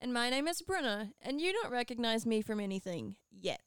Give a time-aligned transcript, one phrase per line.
[0.00, 3.60] And my name is Brenna, and you don't recognize me from anything yet.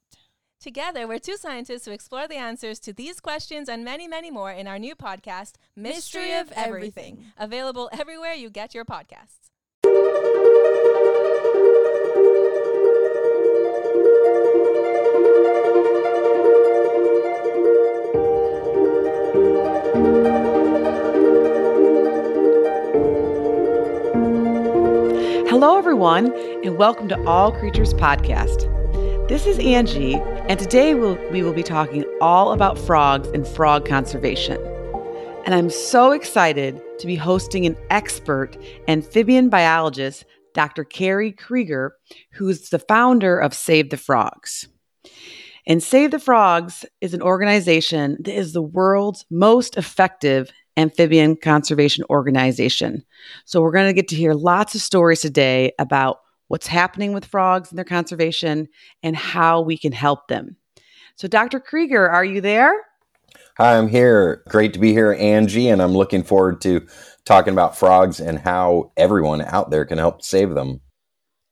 [0.59, 4.51] Together, we're two scientists who explore the answers to these questions and many, many more
[4.51, 7.25] in our new podcast, Mystery, Mystery of of Everything, Everything.
[7.37, 9.48] available everywhere you get your podcasts.
[25.61, 26.31] Hello, everyone,
[26.63, 28.61] and welcome to All Creatures Podcast.
[29.27, 33.85] This is Angie, and today we'll, we will be talking all about frogs and frog
[33.85, 34.55] conservation.
[35.45, 38.55] And I'm so excited to be hosting an expert
[38.87, 40.85] amphibian biologist, Dr.
[40.85, 41.89] Kerry Kriger,
[42.31, 44.69] who's the founder of Save the Frogs.
[45.67, 52.03] And Save the Frogs is an organization that is the world's most effective amphibian conservation
[52.09, 53.03] organization.
[53.45, 57.25] So, we're going to get to hear lots of stories today about what's happening with
[57.25, 58.67] frogs and their conservation
[59.03, 60.55] and how we can help them.
[61.15, 61.59] So, Dr.
[61.59, 62.73] Kriger, are you there?
[63.57, 64.41] Hi, I'm here.
[64.47, 66.87] Great to be here, Angie, and I'm looking forward to
[67.25, 70.79] talking about frogs and how everyone out there can help save them.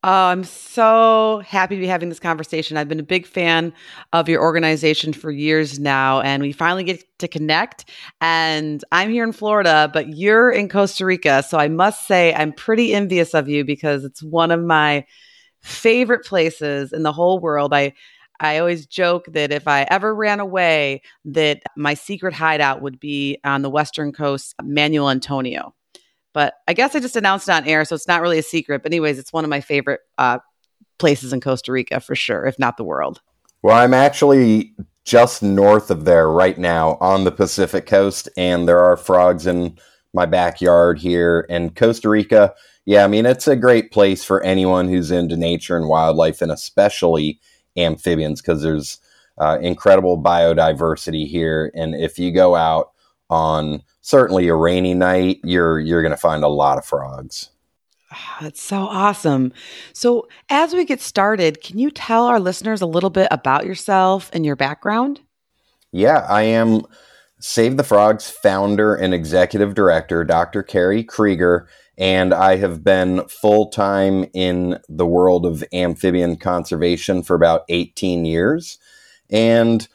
[0.09, 2.77] Oh, I'm so happy to be having this conversation.
[2.77, 3.73] I've been a big fan
[4.13, 7.89] of your organization for years now, and we finally get to connect.
[8.21, 11.43] And I'm here in Florida, but you're in Costa Rica.
[11.43, 15.05] So I must say, I'm pretty envious of you because it's one of my
[15.59, 17.73] favorite places in the whole world.
[17.73, 17.91] I
[18.39, 23.39] I always joke that if I ever ran away, that my secret hideout would be
[23.43, 25.73] on the western coast, Manuel Antonio.
[26.37, 28.83] But I guess I just announced it on air, so it's not really a secret.
[28.83, 30.37] But anyways, it's one of my favorite uh,
[30.99, 33.21] places in Costa Rica for sure, if not the world.
[33.63, 38.77] Well, I'm actually just north of there right now on the Pacific coast, and there
[38.77, 39.79] are frogs in
[40.13, 42.53] my backyard here in Costa Rica.
[42.85, 46.51] Yeah, I mean, it's a great place for anyone who's into nature and wildlife, and
[46.51, 47.39] especially
[47.75, 48.99] amphibians, because there's
[49.39, 51.71] uh, incredible biodiversity here.
[51.73, 52.91] And if you go out
[53.27, 57.49] on certainly a rainy night, you're you're going to find a lot of frogs.
[58.09, 59.51] Ah, That's so awesome.
[59.91, 64.29] So, as we get started, can you tell our listeners a little bit about yourself
[64.31, 65.19] and your background?
[65.91, 66.83] Yeah, I am
[67.41, 70.63] Save the Frogs founder and executive director, Dr.
[70.63, 71.65] Kerry Kriger,
[71.97, 78.23] and I have been full time in the world of amphibian conservation for about 18
[78.23, 78.77] years.
[79.29, 79.85] And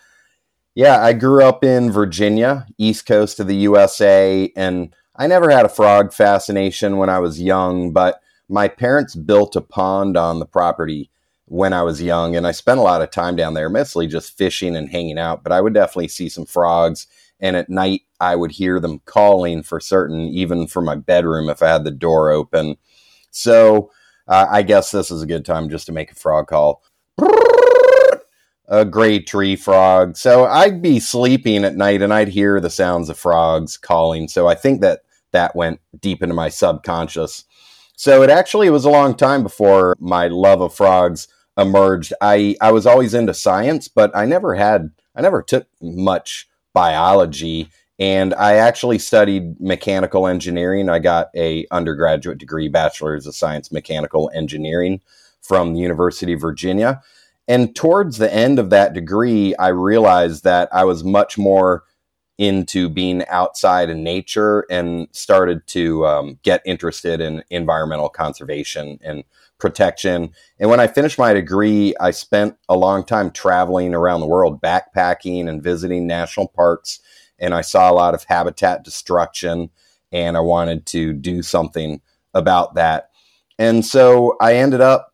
[0.74, 5.66] yeah, I grew up in Virginia, east coast of the USA, and I never had
[5.66, 10.46] a frog fascination when I was young, but my parents built a pond on the
[10.46, 11.10] property
[11.44, 14.36] when I was young, and I spent a lot of time down there, mostly just
[14.38, 15.42] fishing and hanging out.
[15.42, 17.06] But I would definitely see some frogs,
[17.38, 21.62] and at night I would hear them calling for certain, even from my bedroom if
[21.62, 22.76] I had the door open.
[23.30, 23.90] So
[24.26, 26.82] uh, I guess this is a good time just to make a frog call.
[28.68, 30.16] A gray tree frog.
[30.16, 34.28] So I'd be sleeping at night and I'd hear the sounds of frogs calling.
[34.28, 35.02] So I think that
[35.32, 37.44] that went deep into my subconscious.
[37.96, 41.28] So it actually was a long time before my love of frogs
[41.58, 42.12] emerged.
[42.20, 47.68] I, I was always into science, but I never had, I never took much biology.
[47.98, 50.88] And I actually studied mechanical engineering.
[50.88, 55.00] I got a undergraduate degree, bachelor's of science mechanical engineering
[55.40, 57.02] from the University of Virginia.
[57.48, 61.84] And towards the end of that degree, I realized that I was much more
[62.38, 69.22] into being outside in nature and started to um, get interested in environmental conservation and
[69.58, 70.30] protection.
[70.58, 74.60] And when I finished my degree, I spent a long time traveling around the world,
[74.60, 77.00] backpacking and visiting national parks.
[77.38, 79.70] And I saw a lot of habitat destruction,
[80.10, 82.00] and I wanted to do something
[82.34, 83.10] about that.
[83.58, 85.11] And so I ended up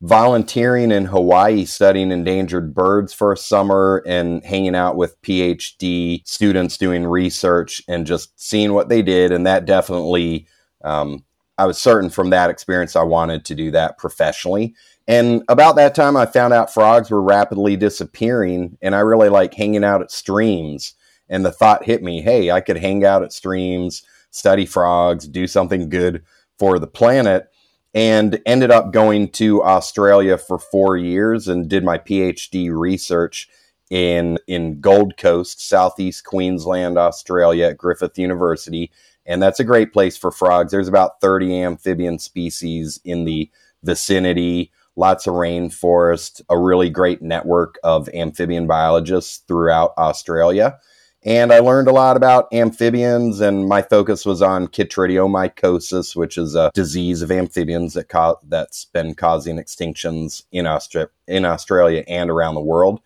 [0.00, 6.76] volunteering in Hawaii studying endangered birds for a summer and hanging out with PhD students
[6.76, 9.32] doing research and just seeing what they did.
[9.32, 10.46] And that definitely,
[10.84, 11.24] um,
[11.56, 14.76] I was certain from that experience I wanted to do that professionally.
[15.08, 19.54] And about that time, I found out frogs were rapidly disappearing, and I really like
[19.54, 20.94] hanging out at streams.
[21.30, 25.46] And the thought hit me hey, I could hang out at streams, study frogs, do
[25.46, 26.22] something good
[26.58, 27.48] for the planet.
[27.94, 33.48] And ended up going to Australia for four years and did my PhD research
[33.90, 38.90] in in Gold Coast, southeast Queensland, Australia, at Griffith University,
[39.24, 40.72] and that's a great place for frogs.
[40.72, 43.50] There's about 30 amphibian species in the
[43.82, 44.72] vicinity.
[44.96, 50.78] Lots of rainforest, a really great network of amphibian biologists throughout Australia.
[51.24, 56.54] And I learned a lot about amphibians, and my focus was on chytridiomycosis, which is
[56.54, 62.30] a disease of amphibians that co- that's been causing extinctions in, Austra- in Australia and
[62.30, 63.00] around the world.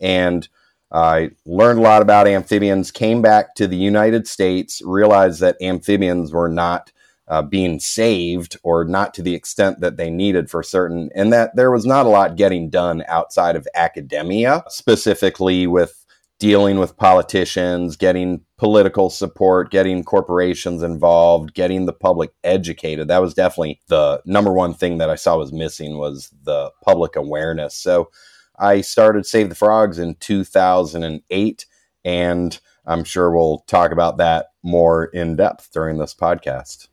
[0.00, 0.48] And
[0.92, 6.32] I learned a lot about amphibians, came back to the United States, realized that amphibians
[6.32, 6.92] were not
[7.26, 11.56] uh, being saved or not to the extent that they needed for certain, and that
[11.56, 16.05] there was not a lot getting done outside of academia, specifically with
[16.38, 23.08] dealing with politicians, getting political support, getting corporations involved, getting the public educated.
[23.08, 27.16] That was definitely the number one thing that I saw was missing was the public
[27.16, 27.74] awareness.
[27.74, 28.10] So
[28.58, 31.66] I started Save the Frogs in 2008
[32.04, 36.88] and I'm sure we'll talk about that more in depth during this podcast.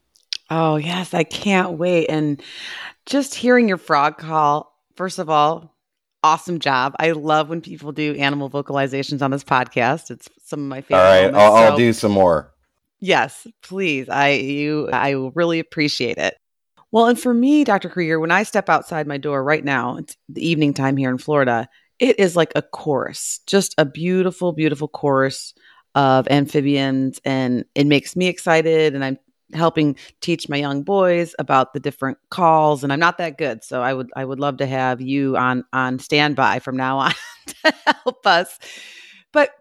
[0.50, 2.08] Oh, yes, I can't wait.
[2.08, 2.42] And
[3.06, 5.73] just hearing your frog call, first of all,
[6.24, 6.96] awesome job.
[7.00, 10.10] I love when people do animal vocalizations on this podcast.
[10.10, 10.98] It's some of my favorite.
[10.98, 12.52] All right, moments, I'll, I'll do some more.
[13.00, 14.08] Yes, please.
[14.10, 16.38] I you I will really appreciate it.
[16.92, 17.90] Well, and for me, Dr.
[17.90, 21.18] Kriger, when I step outside my door right now, it's the evening time here in
[21.18, 21.68] Florida,
[22.00, 25.56] it is like a chorus, just a beautiful, beautiful chorus
[25.96, 27.20] of amphibians.
[27.26, 28.94] And it makes me excited.
[28.94, 29.18] And I'm
[29.54, 32.84] helping teach my young boys about the different calls.
[32.84, 33.64] And I'm not that good.
[33.64, 37.14] So I would I would love to have you on on standby from now on
[37.48, 38.58] to help us.
[39.32, 39.52] But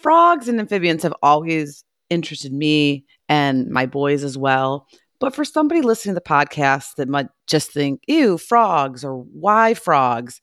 [0.00, 4.86] frogs and amphibians have always interested me and my boys as well.
[5.18, 9.74] But for somebody listening to the podcast that might just think, ew, frogs or why
[9.74, 10.40] frogs,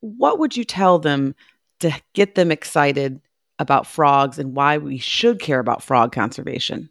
[0.00, 1.34] what would you tell them
[1.80, 3.20] to get them excited
[3.58, 6.88] about frogs and why we should care about frog conservation?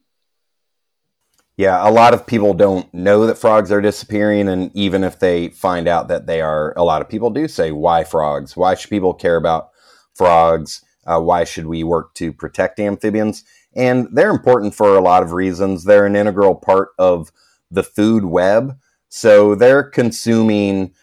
[1.61, 4.47] Yeah, a lot of people don't know that frogs are disappearing.
[4.47, 7.71] And even if they find out that they are, a lot of people do say,
[7.71, 8.57] why frogs?
[8.57, 9.69] Why should people care about
[10.15, 10.83] frogs?
[11.05, 13.43] Uh, why should we work to protect amphibians?
[13.75, 15.83] And they're important for a lot of reasons.
[15.83, 17.31] They're an integral part of
[17.69, 18.75] the food web.
[19.09, 20.95] So they're consuming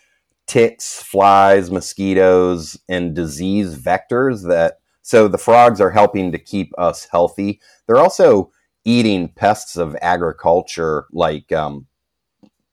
[0.48, 7.06] ticks, flies, mosquitoes, and disease vectors that so the frogs are helping to keep us
[7.12, 7.60] healthy.
[7.86, 8.50] They're also
[8.88, 11.86] eating pests of agriculture like um,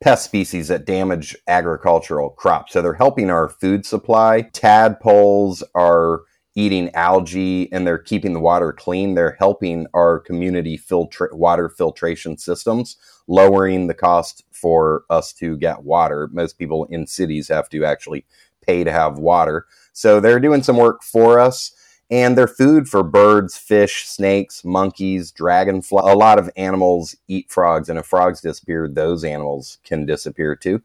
[0.01, 2.71] pest species that damage agricultural crops.
[2.71, 4.44] So they're helping our food supply.
[4.53, 6.21] Tadpoles are
[6.56, 9.13] eating algae and they're keeping the water clean.
[9.13, 12.95] They're helping our community filtra- water filtration systems,
[13.27, 16.29] lowering the cost for us to get water.
[16.31, 18.25] Most people in cities have to actually
[18.65, 19.65] pay to have water.
[19.91, 21.73] So they're doing some work for us.
[22.12, 26.04] And they're food for birds, fish, snakes, monkeys, dragonfly.
[26.12, 30.81] A lot of animals eat frogs, and if frogs disappear, those animals can disappear too.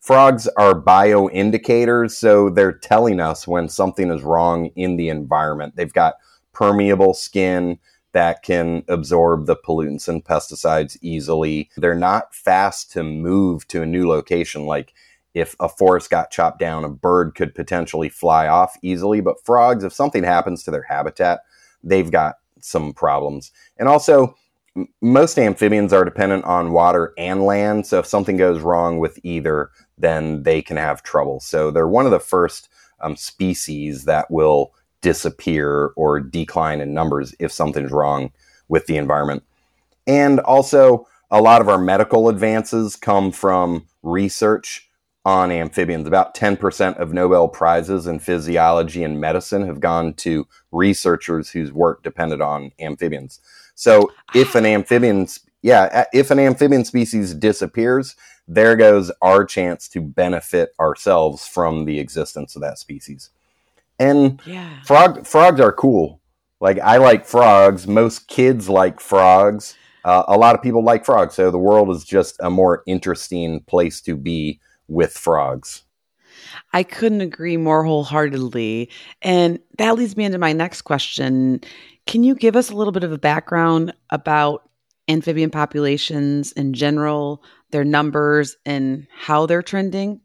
[0.00, 5.76] Frogs are bioindicators, so they're telling us when something is wrong in the environment.
[5.76, 6.14] They've got
[6.52, 7.78] permeable skin
[8.12, 11.68] that can absorb the pollutants and pesticides easily.
[11.76, 14.66] They're not fast to move to a new location.
[14.66, 14.94] Like
[15.34, 19.20] if a forest got chopped down, a bird could potentially fly off easily.
[19.20, 21.40] But frogs, if something happens to their habitat,
[21.82, 23.50] they've got some problems.
[23.76, 24.36] And also,
[24.76, 27.86] m- most amphibians are dependent on water and land.
[27.86, 31.40] So if something goes wrong with either, then they can have trouble.
[31.40, 32.68] So they're one of the first
[33.00, 38.32] um, species that will disappear or decline in numbers if something's wrong
[38.68, 39.42] with the environment.
[40.06, 44.88] And also, a lot of our medical advances come from research
[45.24, 46.06] on amphibians.
[46.06, 52.02] About 10% of Nobel Prizes in physiology and medicine have gone to researchers whose work
[52.02, 53.40] depended on amphibians.
[53.74, 55.26] So if an amphibian,
[55.62, 58.16] yeah, if an amphibian species disappears,
[58.46, 63.30] there goes our chance to benefit ourselves from the existence of that species.
[63.98, 64.82] And Yeah.
[64.84, 66.20] frog frogs are cool.
[66.60, 67.86] Like I like frogs.
[67.86, 69.76] Most kids like frogs.
[70.04, 71.34] Uh, a lot of people like frogs.
[71.34, 75.84] So the world is just a more interesting place to be with frogs.
[76.72, 78.90] I couldn't agree more wholeheartedly.
[79.22, 81.60] And that leads me into my next question.
[82.06, 84.68] Can you give us a little bit of a background about
[85.08, 90.20] amphibian populations in general, their numbers, and how they're trending?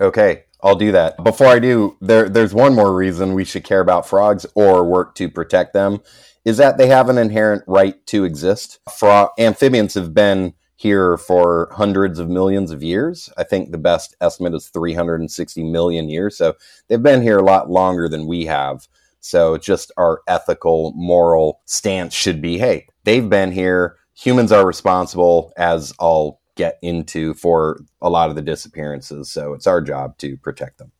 [0.00, 1.22] Okay, I'll do that.
[1.22, 5.14] Before I do, there there's one more reason we should care about frogs or work
[5.16, 6.00] to protect them
[6.44, 8.78] is that they have an inherent right to exist.
[8.98, 13.28] Frog amphibians have been here for hundreds of millions of years.
[13.36, 16.38] I think the best estimate is 360 million years.
[16.38, 16.54] So
[16.88, 18.88] they've been here a lot longer than we have.
[19.20, 23.98] So just our ethical, moral stance should be hey, they've been here.
[24.14, 29.30] Humans are responsible, as I'll get into, for a lot of the disappearances.
[29.30, 30.92] So it's our job to protect them.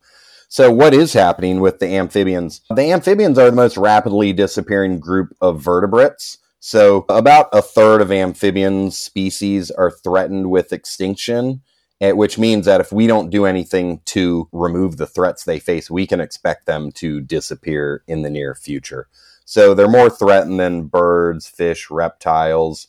[0.47, 2.61] So, what is happening with the amphibians?
[2.69, 6.37] The amphibians are the most rapidly disappearing group of vertebrates.
[6.63, 11.63] So, about a third of amphibian species are threatened with extinction,
[11.99, 15.89] eh, which means that if we don't do anything to remove the threats they face,
[15.89, 19.07] we can expect them to disappear in the near future.
[19.43, 22.87] So, they're more threatened than birds, fish, reptiles.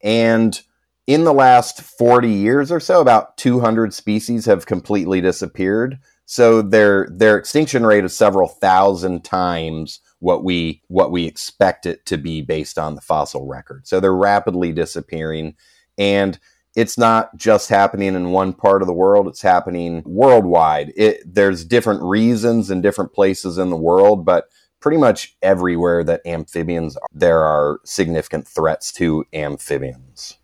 [0.00, 0.60] And
[1.08, 5.98] in the last 40 years or so, about 200 species have completely disappeared.
[6.24, 12.06] So their their extinction rate is several thousand times what we what we expect it
[12.06, 13.86] to be based on the fossil record.
[13.86, 15.54] So they're rapidly disappearing
[15.98, 16.38] and
[16.76, 20.92] it's not just happening in one part of the world, it's happening worldwide.
[20.94, 26.20] It, there's different reasons in different places in the world, but pretty much everywhere that
[26.26, 30.36] amphibians are, there are significant threats to amphibians.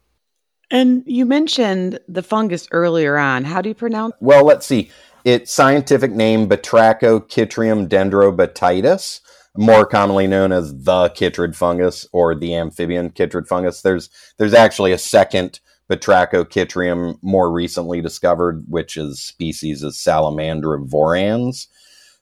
[0.70, 3.44] And you mentioned the fungus earlier on.
[3.44, 4.14] How do you pronounce?
[4.20, 4.90] Well, let's see
[5.22, 9.20] its scientific name Batrachochytrium dendrobatidis,
[9.56, 13.82] more commonly known as the chytrid fungus or the amphibian chytrid fungus.
[13.82, 21.66] There's there's actually a second Batrachochytrium more recently discovered, which is species is salamandrivorans.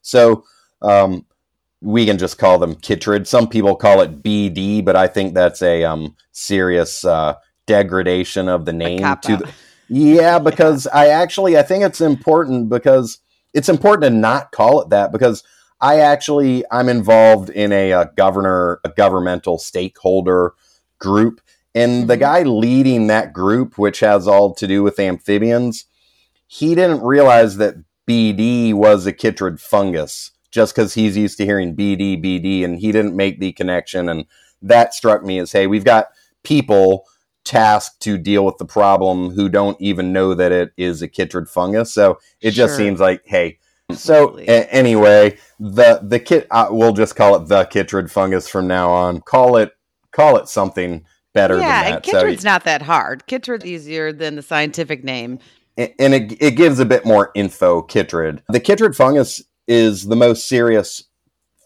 [0.01, 0.43] So
[0.81, 1.25] um,
[1.79, 3.27] we can just call them chytrid.
[3.27, 7.35] Some people call it BD, but I think that's a um, serious uh,
[7.65, 9.53] degradation of the name to the
[9.93, 13.19] yeah, because I actually I think it's important because
[13.53, 15.43] it's important to not call it that because
[15.81, 20.53] I actually I'm involved in a, a governor a governmental stakeholder
[20.99, 21.41] group
[21.73, 22.07] and mm-hmm.
[22.07, 25.85] the guy leading that group which has all to do with amphibians
[26.47, 27.75] he didn't realize that
[28.07, 32.91] BD was a chytrid fungus just because he's used to hearing BD BD and he
[32.91, 34.25] didn't make the connection and
[34.61, 36.07] that struck me as hey we've got
[36.43, 37.05] people
[37.43, 41.49] tasked to deal with the problem who don't even know that it is a chytrid
[41.49, 41.93] fungus.
[41.93, 42.67] So it sure.
[42.67, 43.57] just seems like, hey,
[43.93, 48.67] so a- anyway, the the kit uh, we'll just call it the chytrid fungus from
[48.67, 49.21] now on.
[49.21, 49.73] Call it
[50.11, 52.07] call it something better yeah, than that.
[52.07, 53.25] Yeah, chytrid's so, not that hard.
[53.27, 55.39] Chytrid's easier than the scientific name.
[55.77, 58.41] And it, it gives a bit more info, chytrid.
[58.49, 61.05] The chytrid fungus is the most serious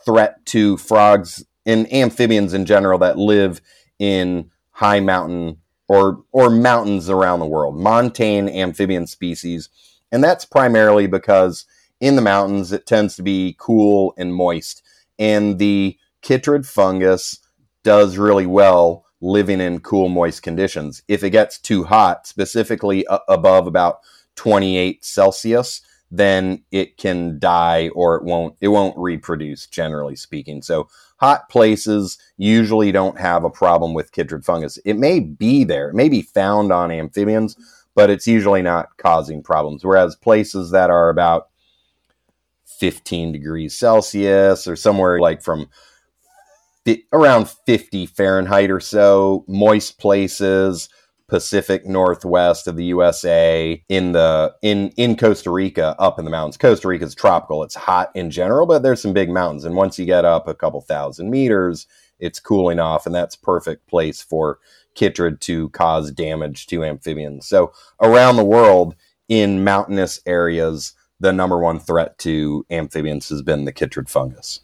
[0.06, 3.62] threat to frogs and amphibians in general that live
[3.98, 9.70] in high mountain or or mountains around the world, montane amphibian species,
[10.12, 11.66] and that's primarily because
[12.00, 14.84] in the mountains it tends to be cool and moist,
[15.18, 17.40] and the chytrid fungus
[17.84, 21.02] does really well living in cool, moist conditions.
[21.08, 24.00] If it gets too hot, specifically above about
[24.36, 30.62] 28 Celsius, then it can die or it won't it won't reproduce generally speaking.
[30.62, 30.88] So
[31.18, 34.78] hot places usually don't have a problem with chytrid fungus.
[34.86, 37.58] It may be there, it may be found on amphibians,
[37.96, 39.84] but it's usually not causing problems.
[39.84, 41.50] Whereas places that are about
[42.66, 45.70] 15 degrees Celsius or somewhere like from
[47.12, 50.90] around 50 Fahrenheit or so, moist places,
[51.28, 56.58] Pacific Northwest of the USA in the in in Costa Rica up in the mountains.
[56.58, 57.64] Costa Rica is tropical.
[57.64, 60.54] It's hot in general, but there's some big mountains and once you get up a
[60.54, 61.88] couple thousand meters,
[62.20, 64.60] it's cooling off and that's perfect place for
[64.96, 67.48] chytrid to cause damage to amphibians.
[67.48, 68.96] So around the world
[69.28, 74.62] in mountainous areas, the number one threat to amphibians has been the chytrid fungus.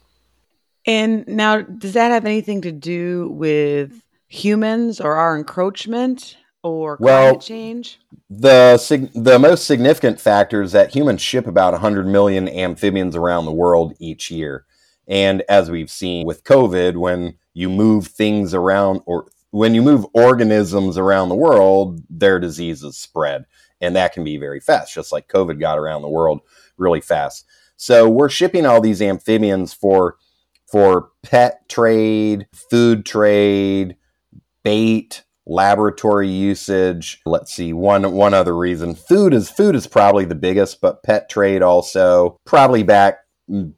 [0.86, 6.36] And now does that have anything to do with humans or our encroachment?
[6.62, 7.98] or well, climate change?
[8.30, 13.44] The sig- the most significant factor is that humans ship about 100 million amphibians around
[13.44, 14.64] the world each year.
[15.08, 20.06] And as we've seen with COVID, when you move things around or when you move
[20.14, 23.44] organisms around the world, their diseases spread.
[23.82, 26.40] And that can be very fast, just like COVID got around the world
[26.78, 27.44] really fast.
[27.76, 30.16] So we're shipping all these amphibians for
[30.70, 33.96] for pet trade, food trade,
[34.64, 37.20] bait, laboratory usage.
[37.26, 38.94] Let's see one one other reason.
[38.94, 43.18] Food is food is probably the biggest, but pet trade also probably back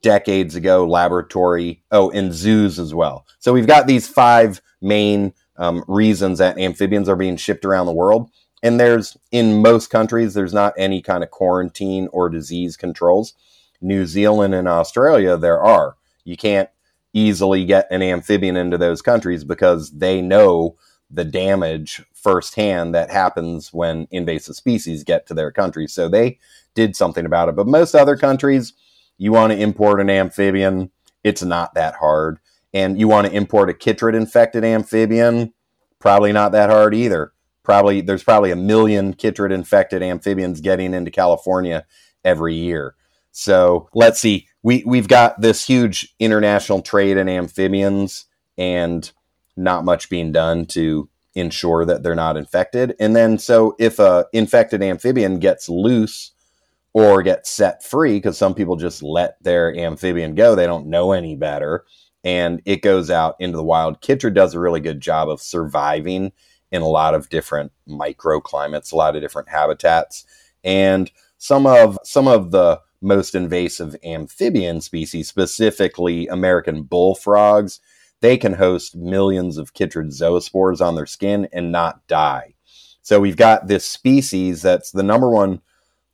[0.02, 5.82] decades ago laboratory oh and zoos as well so we've got these five main um,
[5.88, 8.30] reasons that amphibians are being shipped around the world
[8.64, 13.34] and there's in most countries there's not any kind of quarantine or disease controls
[13.80, 16.68] new zealand and australia there are you can't
[17.14, 20.76] easily get an amphibian into those countries because they know
[21.10, 25.86] the damage firsthand that happens when invasive species get to their country.
[25.86, 26.38] So they
[26.74, 27.56] did something about it.
[27.56, 28.72] But most other countries,
[29.18, 30.90] you want to import an amphibian,
[31.22, 32.38] it's not that hard.
[32.72, 35.54] And you want to import a chytrid infected amphibian,
[36.00, 37.33] probably not that hard either.
[37.64, 41.84] Probably there's probably a million chytrid infected amphibians getting into California
[42.24, 42.94] every year.
[43.32, 44.48] So let's see.
[44.62, 49.10] We we've got this huge international trade in amphibians and
[49.56, 52.94] not much being done to ensure that they're not infected.
[53.00, 56.32] And then so if a infected amphibian gets loose
[56.92, 61.12] or gets set free because some people just let their amphibian go, they don't know
[61.12, 61.84] any better
[62.22, 64.00] and it goes out into the wild.
[64.00, 66.32] Chytrid does a really good job of surviving
[66.70, 70.24] in a lot of different microclimates, a lot of different habitats.
[70.62, 77.80] And some of some of the most invasive amphibian species, specifically American bullfrogs,
[78.20, 82.54] they can host millions of chytrid zoospores on their skin and not die.
[83.02, 85.60] So we've got this species that's the number one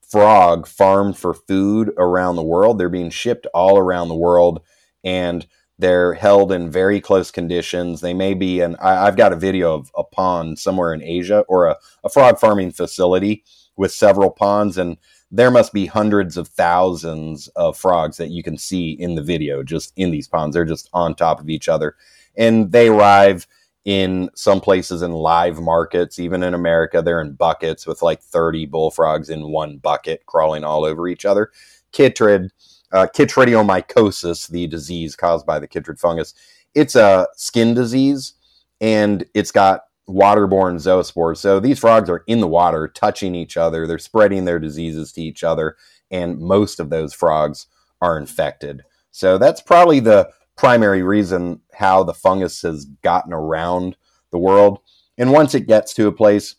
[0.02, 2.78] frog farmed for food around the world.
[2.78, 4.60] They're being shipped all around the world
[5.04, 5.46] and
[5.80, 8.00] they're held in very close conditions.
[8.00, 11.66] They may be, and I've got a video of a pond somewhere in Asia or
[11.66, 13.44] a, a frog farming facility
[13.76, 14.98] with several ponds, and
[15.30, 19.62] there must be hundreds of thousands of frogs that you can see in the video
[19.62, 20.54] just in these ponds.
[20.54, 21.96] They're just on top of each other.
[22.36, 23.46] And they arrive
[23.84, 28.66] in some places in live markets, even in America, they're in buckets with like 30
[28.66, 31.50] bullfrogs in one bucket crawling all over each other.
[31.92, 32.50] Chytrid,
[32.92, 36.34] uh, chytridiomycosis, the disease caused by the chytrid fungus,
[36.74, 38.34] it's a skin disease
[38.80, 41.38] and it's got waterborne zoospores.
[41.38, 43.86] So these frogs are in the water, touching each other.
[43.86, 45.76] They're spreading their diseases to each other,
[46.10, 47.66] and most of those frogs
[48.00, 48.82] are infected.
[49.10, 53.96] So that's probably the primary reason how the fungus has gotten around
[54.30, 54.80] the world.
[55.16, 56.56] And once it gets to a place,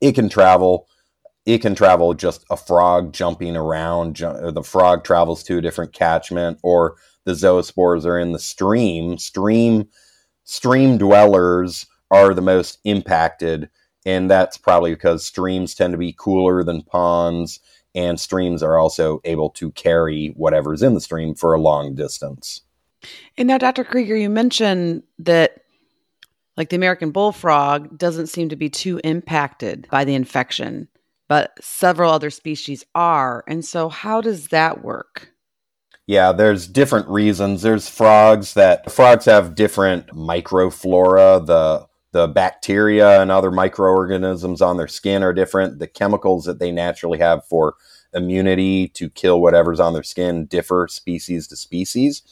[0.00, 0.88] it can travel.
[1.44, 4.16] It can travel just a frog jumping around.
[4.16, 9.18] The frog travels to a different catchment, or the zoospores are in the stream.
[9.18, 9.88] Stream
[10.44, 13.68] stream dwellers are the most impacted.
[14.04, 17.60] And that's probably because streams tend to be cooler than ponds,
[17.94, 22.62] and streams are also able to carry whatever's in the stream for a long distance.
[23.36, 23.84] And now, Dr.
[23.84, 25.58] Kriger, you mentioned that
[26.56, 30.88] like the American bullfrog doesn't seem to be too impacted by the infection,
[31.28, 33.44] but several other species are.
[33.46, 35.32] And so, how does that work?
[36.06, 37.62] Yeah, there's different reasons.
[37.62, 41.46] There's frogs that frogs have different microflora.
[41.46, 45.78] The the bacteria and other microorganisms on their skin are different.
[45.78, 47.74] The chemicals that they naturally have for
[48.12, 52.22] immunity to kill whatever's on their skin differ species to species.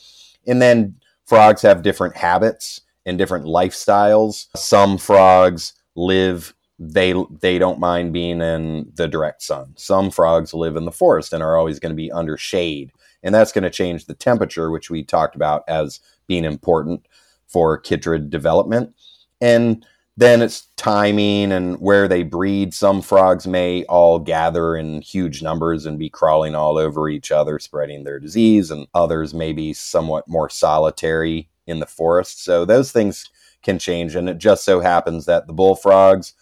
[0.47, 4.49] And then frogs have different habits and different lifestyles.
[4.55, 9.75] Some frogs live they they don't mind being in the direct sun.
[9.77, 12.91] Some frogs live in the forest and are always going to be under shade.
[13.23, 17.07] And that's going to change the temperature, which we talked about as being important
[17.47, 18.95] for chytrid development.
[19.43, 19.85] And
[20.17, 22.73] then it's timing and where they breed.
[22.73, 27.59] Some frogs may all gather in huge numbers and be crawling all over each other,
[27.59, 32.43] spreading their disease, and others may be somewhat more solitary in the forest.
[32.43, 33.29] So those things
[33.63, 34.15] can change.
[34.15, 36.35] And it just so happens that the bullfrogs,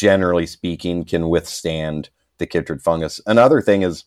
[0.00, 2.08] generally speaking, can withstand
[2.38, 3.20] the chytrid fungus.
[3.26, 4.04] Another thing is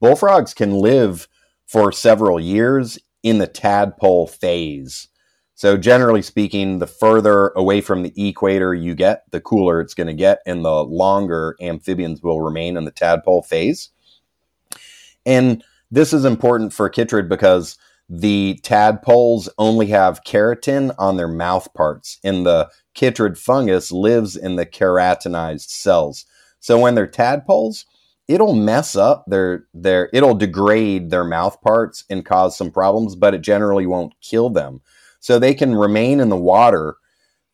[0.00, 1.28] bullfrogs can live
[1.66, 5.08] for several years in the tadpole phase.
[5.56, 10.08] So, generally speaking, the further away from the equator you get, the cooler it's going
[10.08, 13.90] to get, and the longer amphibians will remain in the tadpole phase.
[15.24, 21.72] And this is important for chytrid because the tadpoles only have keratin on their mouth
[21.72, 26.26] parts, and the chytrid fungus lives in the keratinized cells.
[26.60, 27.86] So, when they're tadpoles,
[28.28, 33.34] it'll mess up their their it'll degrade their mouth parts and cause some problems, but
[33.34, 34.80] it generally won't kill them
[35.20, 36.96] so they can remain in the water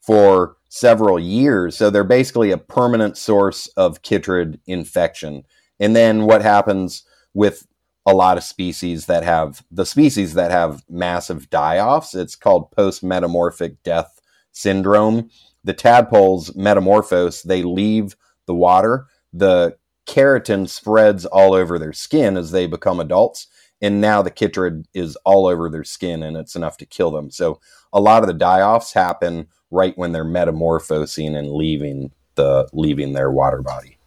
[0.00, 1.76] for several years.
[1.76, 5.44] So they're basically a permanent source of chytrid infection.
[5.78, 7.66] And then what happens with
[8.06, 12.70] a lot of species that have the species that have massive die offs, it's called
[12.72, 14.19] post metamorphic death
[14.52, 15.30] syndrome.
[15.64, 19.06] The tadpoles metamorphose, they leave the water.
[19.32, 23.46] The keratin spreads all over their skin as they become adults
[23.82, 27.30] and now the chytrid is all over their skin and it's enough to kill them.
[27.30, 27.60] So
[27.92, 33.30] a lot of the die-offs happen right when they're metamorphosing and leaving the leaving their
[33.30, 33.98] water body.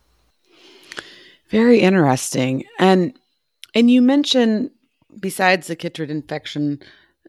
[1.50, 2.66] Very interesting.
[2.80, 3.18] And
[3.76, 4.72] and you mentioned
[5.20, 6.82] besides the chytrid infection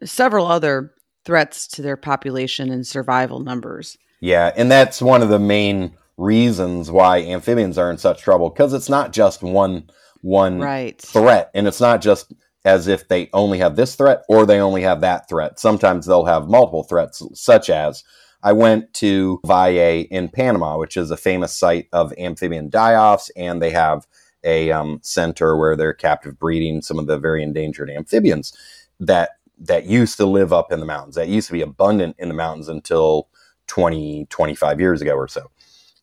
[0.03, 0.93] several other
[1.25, 3.97] threats to their population and survival numbers.
[4.21, 8.73] Yeah, and that's one of the main reasons why amphibians are in such trouble because
[8.73, 9.89] it's not just one
[10.21, 10.99] one Right.
[10.99, 12.33] threat, and it's not just
[12.63, 15.59] as if they only have this threat or they only have that threat.
[15.59, 18.03] Sometimes they'll have multiple threats, such as
[18.41, 23.61] I went to Valle in Panama, which is a famous site of amphibian die-offs, and
[23.61, 24.07] they have
[24.43, 28.55] a um, center where they're captive breeding some of the very endangered amphibians
[28.99, 31.15] that that used to live up in the mountains.
[31.15, 33.29] That used to be abundant in the mountains until
[33.67, 35.51] 20, 25 years ago or so.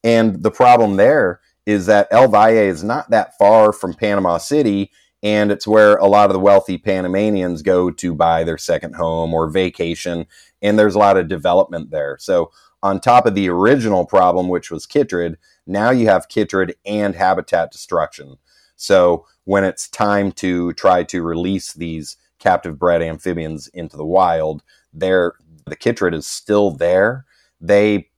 [0.05, 4.91] And the problem there is that El Valle is not that far from Panama City,
[5.23, 9.33] and it's where a lot of the wealthy Panamanians go to buy their second home
[9.33, 10.27] or vacation,
[10.61, 12.17] and there's a lot of development there.
[12.19, 12.51] So,
[12.83, 15.37] on top of the original problem, which was chytrid,
[15.69, 18.38] now you have chytrid and habitat destruction.
[18.75, 24.63] So, when it's time to try to release these captive bred amphibians into the wild,
[24.93, 25.35] they're,
[25.67, 27.25] the chytrid is still there.
[27.61, 28.09] They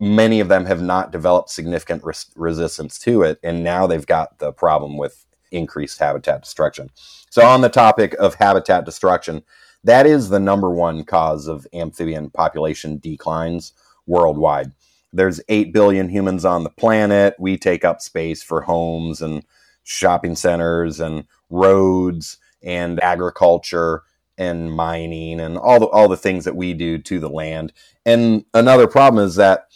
[0.00, 4.38] many of them have not developed significant res- resistance to it, and now they've got
[4.38, 6.90] the problem with increased habitat destruction.
[7.30, 9.42] So, on the topic of habitat destruction,
[9.84, 13.72] that is the number one cause of amphibian population declines
[14.06, 14.72] worldwide.
[15.12, 17.34] There's 8 billion humans on the planet.
[17.38, 19.44] We take up space for homes and
[19.84, 24.02] shopping centers and roads and agriculture
[24.36, 27.72] and mining and all the all the things that we do to the land.
[28.06, 29.66] And another problem is that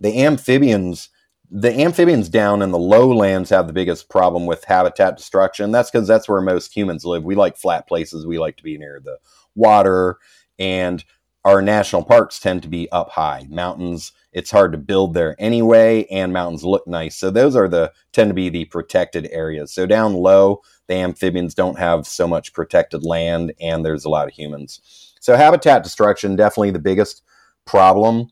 [0.00, 1.10] the amphibians
[1.50, 5.70] the amphibians down in the lowlands have the biggest problem with habitat destruction.
[5.72, 7.24] That's because that's where most humans live.
[7.24, 8.26] We like flat places.
[8.26, 9.16] We like to be near the
[9.54, 10.18] water,
[10.58, 11.02] and
[11.48, 13.46] our national parks tend to be up high.
[13.48, 17.16] Mountains, it's hard to build there anyway, and mountains look nice.
[17.16, 19.72] So those are the tend to be the protected areas.
[19.72, 24.28] So down low, the amphibians don't have so much protected land, and there's a lot
[24.28, 25.14] of humans.
[25.20, 27.22] So habitat destruction definitely the biggest
[27.64, 28.28] problem.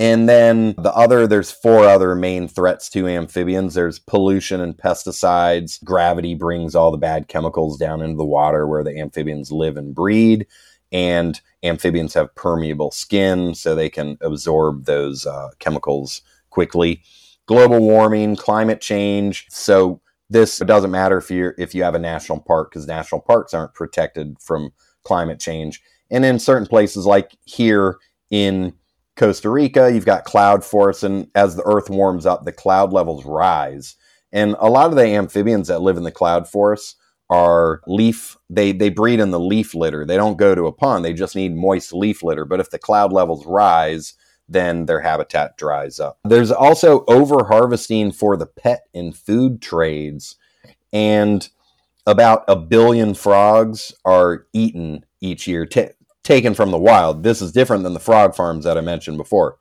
[0.00, 3.74] And then the other, there's four other main threats to amphibians.
[3.74, 5.82] There's pollution and pesticides.
[5.84, 9.94] Gravity brings all the bad chemicals down into the water where the amphibians live and
[9.94, 10.46] breed.
[10.90, 17.02] And amphibians have permeable skin, so they can absorb those uh, chemicals quickly.
[17.46, 19.46] Global warming, climate change.
[19.50, 23.54] So this doesn't matter if you if you have a national park because national parks
[23.54, 24.70] aren't protected from
[25.02, 25.82] climate change.
[26.10, 27.98] And in certain places like here
[28.30, 28.74] in
[29.16, 33.24] Costa Rica, you've got cloud forests, and as the earth warms up, the cloud levels
[33.24, 33.96] rise.
[34.32, 36.96] And a lot of the amphibians that live in the cloud forests
[37.30, 40.04] are leaf they they breed in the leaf litter.
[40.04, 41.04] They don't go to a pond.
[41.04, 42.44] They just need moist leaf litter.
[42.44, 44.14] But if the cloud levels rise,
[44.48, 46.18] then their habitat dries up.
[46.24, 50.36] There's also over harvesting for the pet and food trades
[50.92, 51.48] and
[52.06, 55.88] about a billion frogs are eaten each year ta
[56.22, 57.22] taken from the wild.
[57.22, 59.58] This is different than the frog farms that I mentioned before.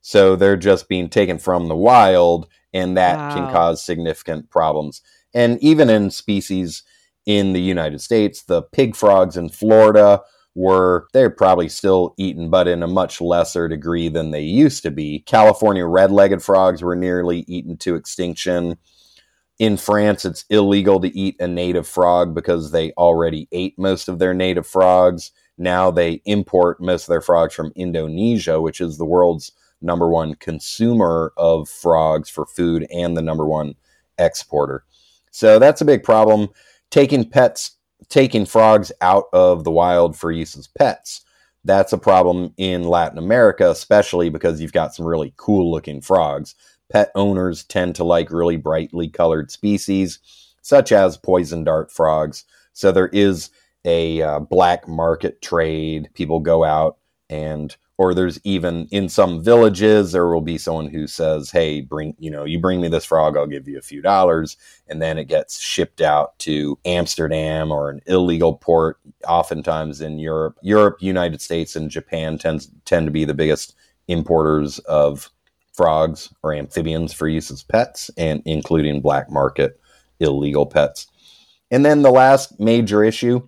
[0.00, 5.02] So they're just being taken from the wild, and that can cause significant problems.
[5.38, 6.82] And even in species
[7.24, 10.20] in the United States, the pig frogs in Florida
[10.56, 14.90] were they're probably still eaten, but in a much lesser degree than they used to
[14.90, 15.20] be.
[15.20, 18.78] California red-legged frogs were nearly eaten to extinction.
[19.60, 24.18] In France, it's illegal to eat a native frog because they already ate most of
[24.18, 25.30] their native frogs.
[25.56, 30.34] Now they import most of their frogs from Indonesia, which is the world's number one
[30.34, 33.76] consumer of frogs for food and the number one
[34.18, 34.82] exporter.
[35.30, 36.48] So that's a big problem.
[36.90, 37.76] Taking pets,
[38.08, 41.24] taking frogs out of the wild for use as pets.
[41.64, 46.54] That's a problem in Latin America, especially because you've got some really cool looking frogs.
[46.90, 50.18] Pet owners tend to like really brightly colored species,
[50.62, 52.44] such as poison dart frogs.
[52.72, 53.50] So there is
[53.84, 56.08] a uh, black market trade.
[56.14, 56.96] People go out
[57.28, 62.14] and, or there's even in some villages, there will be someone who says, Hey, bring,
[62.18, 64.56] you know, you bring me this frog, I'll give you a few dollars.
[64.86, 70.56] And then it gets shipped out to Amsterdam or an illegal port, oftentimes in Europe.
[70.62, 73.74] Europe, United States, and Japan tends, tend to be the biggest
[74.06, 75.28] importers of
[75.72, 79.80] frogs or amphibians for use as pets, and including black market
[80.20, 81.08] illegal pets.
[81.70, 83.46] And then the last major issue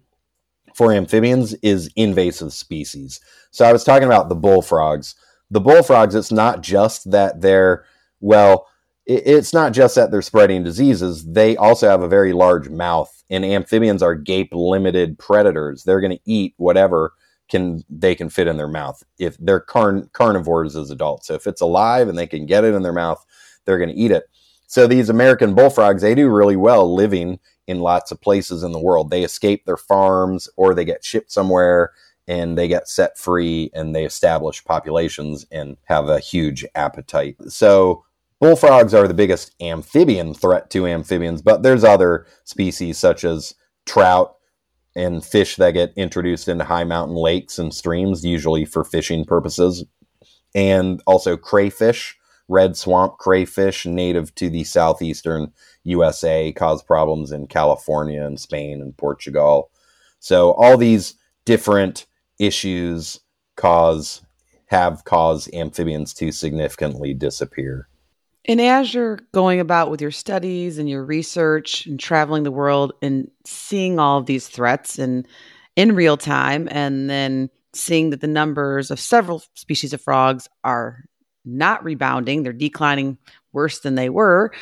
[0.80, 3.20] for amphibians is invasive species.
[3.50, 5.14] So I was talking about the bullfrogs.
[5.50, 7.84] The bullfrogs, it's not just that they're,
[8.20, 8.66] well,
[9.04, 11.30] it's not just that they're spreading diseases.
[11.30, 15.84] They also have a very large mouth, and amphibians are gape limited predators.
[15.84, 17.12] They're going to eat whatever
[17.50, 19.02] can they can fit in their mouth.
[19.18, 22.72] If they're carn- carnivores as adults, so if it's alive and they can get it
[22.72, 23.22] in their mouth,
[23.66, 24.29] they're going to eat it.
[24.70, 28.78] So these American bullfrogs, they do really well living in lots of places in the
[28.78, 29.10] world.
[29.10, 31.90] They escape their farms or they get shipped somewhere
[32.28, 37.34] and they get set free and they establish populations and have a huge appetite.
[37.48, 38.04] So
[38.38, 43.56] bullfrogs are the biggest amphibian threat to amphibians, but there's other species such as
[43.86, 44.36] trout
[44.94, 49.84] and fish that get introduced into high mountain lakes and streams, usually for fishing purposes,
[50.54, 52.16] and also crayfish,
[52.50, 55.52] red swamp crayfish, native to the southeastern
[55.84, 59.70] USA, cause problems in California and Spain and Portugal.
[60.18, 62.06] So all these different
[62.38, 63.20] issues
[63.56, 64.22] cause
[64.66, 67.88] have caused amphibians to significantly disappear.
[68.46, 72.92] And as you're going about with your studies and your research and traveling the world
[73.02, 75.26] and seeing all of these threats and
[75.76, 81.04] in real time, and then seeing that the numbers of several species of frogs are
[81.44, 83.18] not rebounding, they're declining
[83.52, 84.52] worse than they were.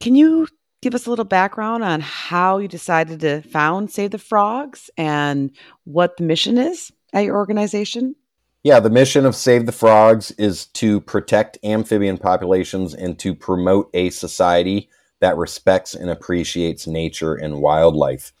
[0.00, 0.46] Can you
[0.82, 5.50] give us a little background on how you decided to found Save the Frogs and
[5.84, 8.14] what the mission is at your organization?
[8.62, 13.88] Yeah, the mission of Save the Frogs is to protect amphibian populations and to promote
[13.94, 18.32] a society that respects and appreciates nature and wildlife.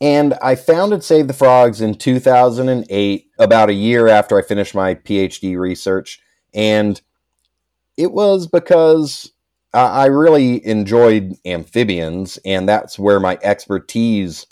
[0.00, 4.94] And I founded Save the Frogs in 2008, about a year after I finished my
[4.94, 6.20] PhD research.
[6.54, 7.00] And
[7.96, 9.32] it was because
[9.74, 14.46] I really enjoyed amphibians, and that's where my expertise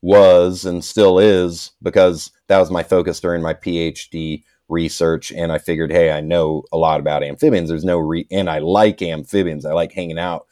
[0.00, 5.30] was and still is because that was my focus during my PhD research.
[5.30, 7.68] And I figured, hey, I know a lot about amphibians.
[7.68, 9.66] There's no re, and I like amphibians.
[9.66, 10.46] I like hanging out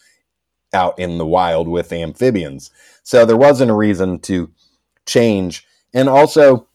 [0.73, 2.71] out in the wild with amphibians.
[3.03, 4.51] So there wasn't a reason to
[5.07, 5.67] change.
[5.93, 6.69] And also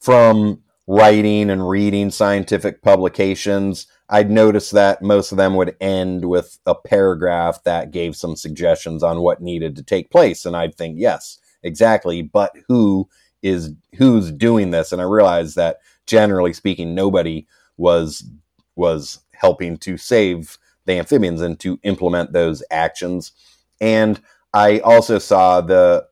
[0.00, 6.58] from writing and reading scientific publications, I'd noticed that most of them would end with
[6.66, 10.44] a paragraph that gave some suggestions on what needed to take place.
[10.44, 12.20] And I'd think, yes, exactly.
[12.20, 13.08] But who
[13.42, 14.92] is who's doing this?
[14.92, 18.28] And I realized that generally speaking, nobody was
[18.76, 23.32] was helping to save the amphibians and to implement those actions.
[23.80, 24.20] And
[24.54, 26.06] I also saw the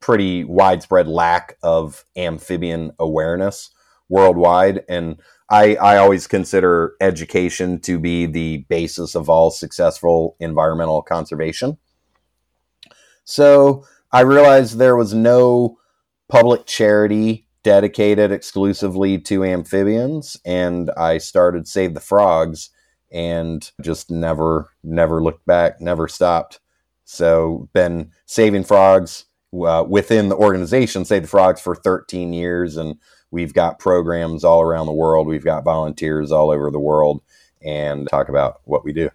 [0.00, 3.70] pretty widespread lack of amphibian awareness
[4.08, 4.84] worldwide.
[4.88, 11.78] And I, I always consider education to be the basis of all successful environmental conservation.
[13.24, 15.78] So I realized there was no
[16.28, 22.70] public charity dedicated exclusively to amphibians, and I started Save the Frogs
[23.12, 26.58] and just never, never looked back, never stopped.
[27.04, 32.96] So, been saving frogs uh, within the organization, Save the Frogs, for 13 years, and
[33.32, 35.26] We've got programs all around the world.
[35.26, 37.22] We've got volunteers all over the world
[37.62, 39.08] and talk about what we do.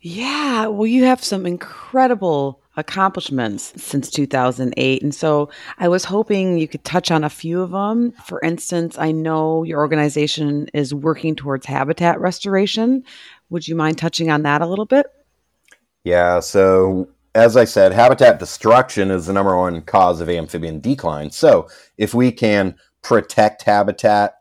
[0.00, 5.02] Yeah, well, you have some incredible accomplishments since 2008.
[5.02, 8.12] And so I was hoping you could touch on a few of them.
[8.24, 13.02] For instance, I know your organization is working towards habitat restoration.
[13.50, 15.06] Would you mind touching on that a little bit?
[16.04, 17.08] Yeah, so
[17.38, 21.30] as I said, habitat destruction is the number one cause of amphibian decline.
[21.30, 24.34] So if we can protect habitat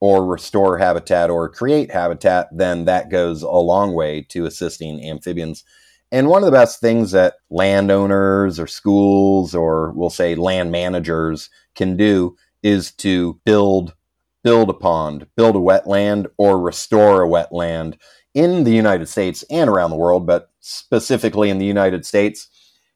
[0.00, 5.64] or restore habitat or create habitat, then that goes a long way to assisting amphibians.
[6.12, 11.50] And one of the best things that landowners or schools or we'll say land managers
[11.74, 13.94] can do is to build
[14.44, 17.96] build a pond, build a wetland or restore a wetland
[18.34, 22.48] in the United States and around the world, but specifically in the United States,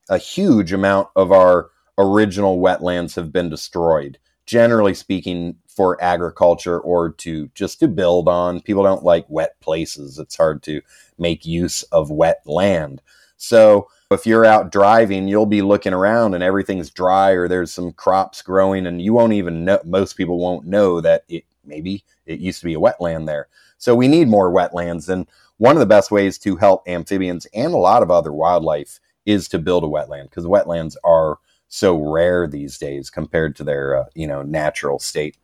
[0.08, 7.12] a huge amount of our original wetlands have been destroyed generally speaking for agriculture or
[7.12, 8.62] to just to build on.
[8.62, 10.18] People don't like wet places.
[10.18, 10.80] It's hard to
[11.18, 13.02] make use of wet land.
[13.36, 17.92] So if you're out driving you'll be looking around and everything's dry or there's some
[17.92, 22.40] crops growing and you won't even know most people won't know that it maybe it
[22.40, 23.48] used to be a wetland there.
[23.76, 25.28] So we need more wetlands and
[25.58, 29.48] one of the best ways to help amphibians and a lot of other wildlife is
[29.48, 34.04] to build a wetland because wetlands are so rare these days compared to their uh,
[34.14, 35.36] you know natural state.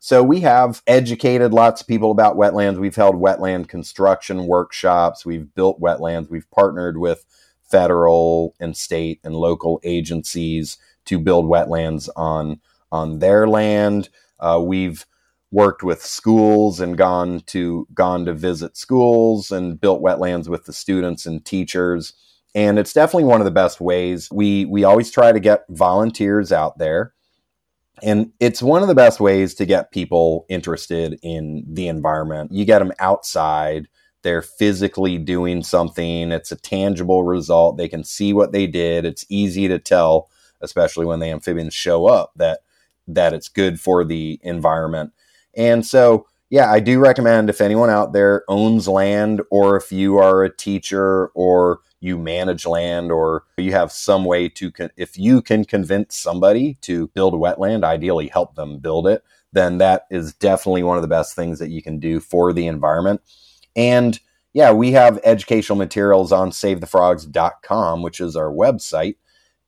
[0.00, 2.78] So we have educated lots of people about wetlands.
[2.78, 5.26] We've held wetland construction workshops.
[5.26, 6.30] We've built wetlands.
[6.30, 7.24] We've partnered with
[7.62, 14.08] federal and state and local agencies to build wetlands on on their land.
[14.40, 15.04] Uh, we've
[15.50, 20.72] worked with schools and gone to gone to visit schools and built wetlands with the
[20.72, 22.12] students and teachers
[22.54, 24.28] and it's definitely one of the best ways.
[24.32, 27.14] We we always try to get volunteers out there.
[28.02, 32.52] And it's one of the best ways to get people interested in the environment.
[32.52, 33.88] You get them outside,
[34.22, 37.76] they're physically doing something, it's a tangible result.
[37.76, 39.04] They can see what they did.
[39.04, 40.30] It's easy to tell,
[40.60, 42.60] especially when the amphibians show up, that
[43.08, 45.12] that it's good for the environment.
[45.58, 50.16] And so, yeah, I do recommend if anyone out there owns land or if you
[50.16, 55.18] are a teacher or you manage land or you have some way to con- if
[55.18, 60.06] you can convince somebody to build a wetland, ideally help them build it, then that
[60.10, 63.20] is definitely one of the best things that you can do for the environment.
[63.74, 64.18] And
[64.52, 69.16] yeah, we have educational materials on savethefrogs.com, which is our website.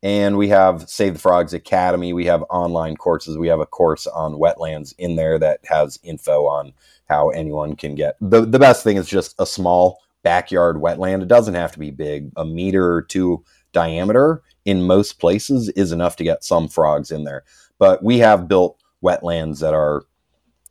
[0.02, 2.12] And we have Save the Frogs Academy.
[2.12, 3.36] We have online courses.
[3.36, 6.72] We have a course on wetlands in there that has info on
[7.08, 8.16] how anyone can get.
[8.20, 11.22] The, the best thing is just a small backyard wetland.
[11.22, 12.30] It doesn't have to be big.
[12.36, 17.24] A meter or two diameter in most places is enough to get some frogs in
[17.24, 17.44] there.
[17.78, 20.04] But we have built wetlands that are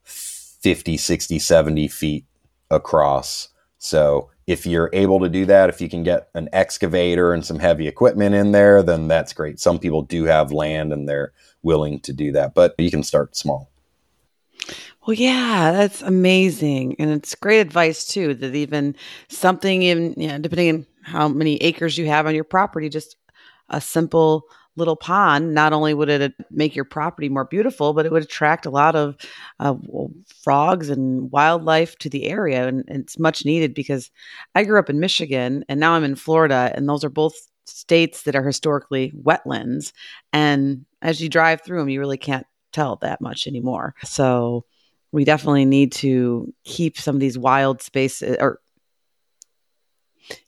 [0.04, 2.26] 50, 60, 70 feet
[2.70, 3.50] across.
[3.78, 7.60] So if you're able to do that, if you can get an excavator and some
[7.60, 9.60] heavy equipment in there, then that's great.
[9.60, 13.36] Some people do have land and they're willing to do that, but you can start
[13.36, 13.70] small.
[15.06, 16.96] Well, yeah, that's amazing.
[16.98, 18.96] And it's great advice too that even
[19.28, 23.18] something in, you know, depending on how many acres you have on your property, just
[23.70, 24.46] a simple
[24.80, 28.66] little pond, not only would it make your property more beautiful, but it would attract
[28.66, 29.16] a lot of
[29.60, 29.76] uh,
[30.44, 32.68] frogs and wildlife to the area.
[32.68, 34.10] And, and it's much needed because
[34.56, 38.24] I grew up in Michigan and now I'm in Florida, and those are both states
[38.24, 39.92] that are historically wetlands.
[40.34, 43.96] And as you drive through them, you really can't tell that much anymore.
[44.04, 44.66] So
[45.12, 48.60] we definitely need to keep some of these wild spaces or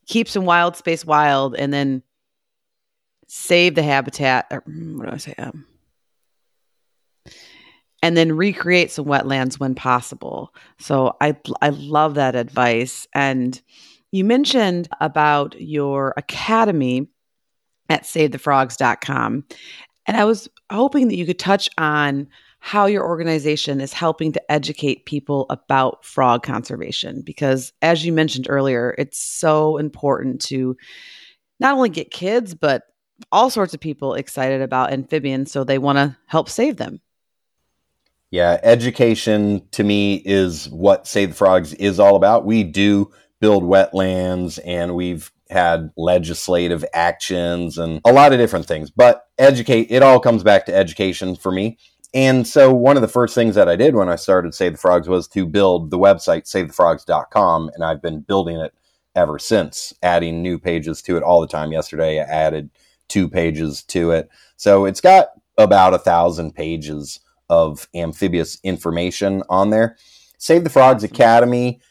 [0.08, 2.04] keep some wild space wild and then
[3.34, 5.34] save the habitat or mm, what do I say?
[5.38, 5.66] Um,
[8.04, 10.54] and then recreate some wetlands when possible.
[10.80, 13.08] So I I love that advice.
[13.16, 13.62] And
[14.12, 17.08] you mentioned about your academy
[17.88, 19.46] at savethefrogs.com.
[20.08, 22.28] And I was hoping that you could touch on
[22.60, 28.46] how your organization is helping to educate people about frog conservation because as you mentioned
[28.50, 30.78] earlier it's so important to
[31.60, 32.84] not only get kids but
[33.32, 37.02] all sorts of people excited about amphibians so they want to help save them.
[38.30, 42.46] Yeah education to me is what save the frogs is all about.
[42.46, 48.90] We do build wetlands and we've had legislative actions and a lot of different things.
[48.90, 51.78] But educate it all comes back to education for me.
[52.14, 54.78] And so one of the first things that I did when I started Save the
[54.78, 58.74] Frogs was to build the website savethefrogs.com and I've been building it
[59.16, 61.72] ever since, adding new pages to it all the time.
[61.72, 62.70] Yesterday I added
[63.12, 64.30] two pages to it.
[64.56, 67.20] So it's got about a thousand pages
[67.50, 69.98] of amphibious information on there.
[70.38, 71.82] Save the Frogs Academy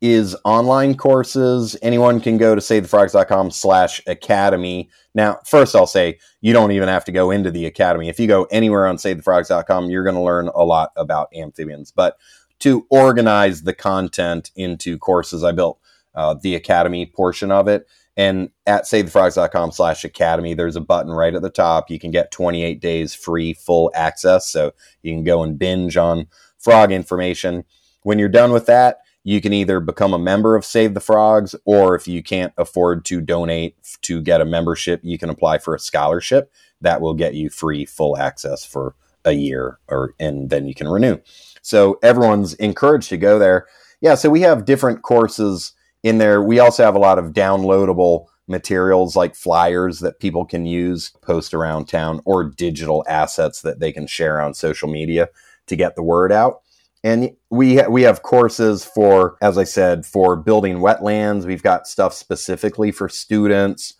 [0.00, 1.76] is online courses.
[1.82, 4.90] Anyone can go to savethefrogs.com slash academy.
[5.14, 8.08] Now, first I'll say you don't even have to go into the academy.
[8.08, 11.90] If you go anywhere on savethefrogs.com, you're going to learn a lot about amphibians.
[11.90, 12.16] But
[12.60, 15.80] to organize the content into courses, I built
[16.14, 17.86] uh, the academy portion of it.
[18.20, 21.90] And at savethefrogs.com slash academy, there's a button right at the top.
[21.90, 24.46] You can get 28 days free full access.
[24.46, 26.26] So you can go and binge on
[26.58, 27.64] frog information.
[28.02, 31.54] When you're done with that, you can either become a member of Save the Frogs,
[31.64, 35.74] or if you can't afford to donate to get a membership, you can apply for
[35.74, 36.52] a scholarship
[36.82, 40.88] that will get you free full access for a year, or and then you can
[40.88, 41.16] renew.
[41.62, 43.66] So everyone's encouraged to go there.
[44.02, 46.42] Yeah, so we have different courses in there.
[46.42, 51.54] We also have a lot of downloadable materials like flyers that people can use, post
[51.54, 55.28] around town, or digital assets that they can share on social media
[55.66, 56.62] to get the word out.
[57.02, 61.46] And we ha- we have courses for, as I said, for building wetlands.
[61.46, 63.94] We've got stuff specifically for students,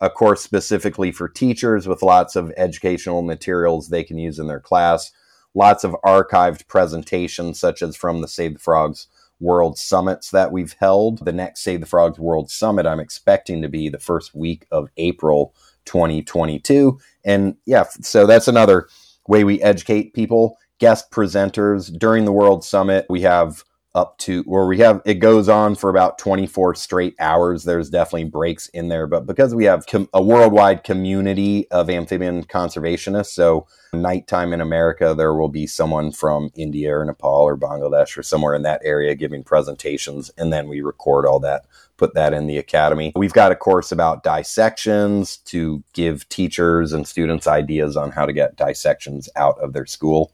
[0.00, 4.60] a course specifically for teachers with lots of educational materials they can use in their
[4.60, 5.10] class.
[5.54, 9.08] Lots of archived presentations, such as from the Save the Frogs
[9.40, 11.24] World Summits that we've held.
[11.24, 14.90] The next Save the Frogs World Summit I'm expecting to be the first week of
[14.96, 16.98] April 2022.
[17.24, 18.88] And yeah, so that's another
[19.26, 23.06] way we educate people guest presenters during the World Summit.
[23.08, 23.64] We have
[23.98, 27.64] up to where we have it goes on for about 24 straight hours.
[27.64, 32.44] There's definitely breaks in there but because we have com- a worldwide community of amphibian
[32.44, 38.18] conservationists so nighttime in america there will be someone from india or nepal or bangladesh
[38.18, 41.64] or somewhere in that area giving presentations and then we record all that
[41.98, 43.12] put that in the academy.
[43.14, 48.32] We've got a course about dissections to give teachers and students ideas on how to
[48.32, 50.32] get dissections out of their school.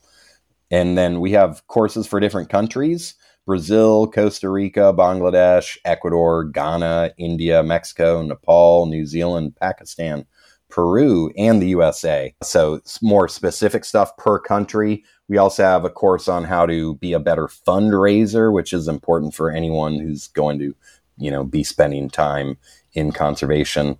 [0.71, 3.15] And then we have courses for different countries
[3.47, 10.27] Brazil, Costa Rica, Bangladesh, Ecuador, Ghana, India, Mexico, Nepal, New Zealand, Pakistan,
[10.69, 12.35] Peru, and the USA.
[12.43, 15.05] So more specific stuff per country.
[15.29, 19.35] We also have a course on how to be a better fundraiser, which is important
[19.35, 20.75] for anyone who's going to,
[21.17, 22.57] you know, be spending time
[22.93, 23.99] in conservation.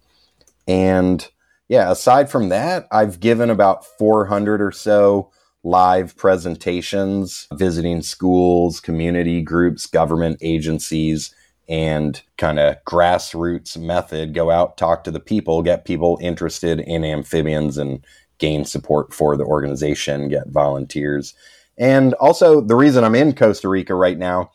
[0.67, 1.29] And
[1.69, 5.31] yeah, aside from that, I've given about 400 or so
[5.65, 11.35] live presentations, visiting schools, community groups, government agencies,
[11.69, 17.05] and kind of grassroots method go out, talk to the people, get people interested in
[17.05, 18.05] amphibians and
[18.39, 21.35] gain support for the organization, get volunteers.
[21.79, 24.51] And also, the reason I'm in Costa Rica right now,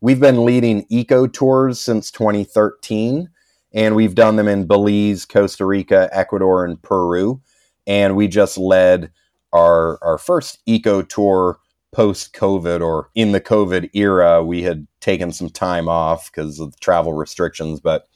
[0.00, 3.28] we've been leading eco tours since 2013,
[3.74, 7.42] and we've done them in Belize, Costa Rica, Ecuador, and Peru.
[7.86, 9.10] And we just led
[9.54, 11.58] our our first eco tour
[11.92, 14.42] post COVID or in the COVID era.
[14.42, 18.08] We had taken some time off because of travel restrictions, but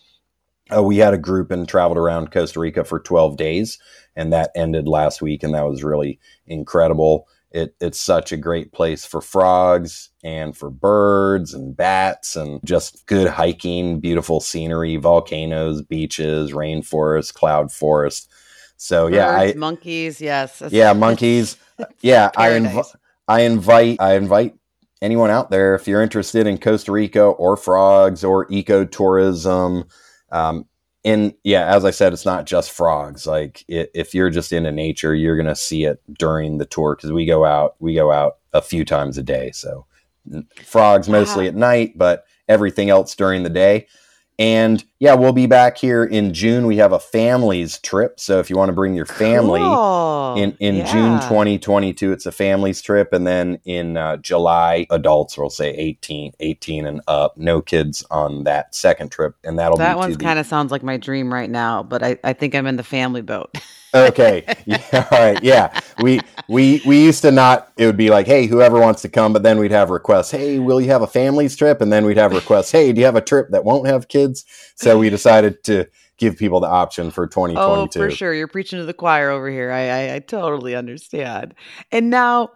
[0.77, 3.79] uh, we had a group and traveled around Costa Rica for 12 days,
[4.17, 7.27] and that ended last week, and that was really incredible.
[7.51, 13.07] It, it's such a great place for frogs and for birds and bats and just
[13.07, 18.31] good hiking, beautiful scenery, volcanoes, beaches, rainforest, cloud forest.
[18.79, 20.63] So yeah, Birds, I monkeys, yes.
[20.71, 21.57] Yeah monkeys.
[22.01, 22.87] yeah, I invite
[23.29, 24.55] I invite I invite
[25.03, 29.89] anyone out there if you're interested in Costa Rica or frogs or ecotourism.
[30.31, 30.67] Um,
[31.05, 33.27] and yeah, as I said, it's not just frogs.
[33.27, 37.13] Like i if you're just into nature, you're gonna see it during the tour because
[37.13, 39.51] we go out we go out a few times a day.
[39.53, 39.87] So
[40.65, 41.49] frogs mostly Wow.
[41.49, 43.87] at night, but everything else during the day.
[44.39, 46.67] And yeah, we'll be back here in June.
[46.67, 48.21] We have a families trip.
[48.21, 50.35] So if you want to bring your family, Cool.
[50.37, 55.51] in in June 2022 it's a families trip and then in uh, July adults will
[55.51, 59.99] say 18 18 and up no kids on that second trip and that'll That be
[59.99, 62.67] one's to kind of sounds like my dream right now, but I, I think I'm
[62.67, 63.57] in the family boat.
[63.95, 68.27] okay yeah all right yeah we we we used to not it would be like
[68.27, 71.07] hey whoever wants to come but then we'd have requests hey will you have a
[71.07, 73.87] families trip and then we'd have requests hey do you have a trip that won't
[73.87, 75.87] have kids so we decided to
[76.19, 78.35] give people the option for 2022 Oh, for sure.
[78.35, 79.71] You're preaching to the choir over here.
[79.71, 81.55] I, I, I totally understand.
[81.93, 82.51] And now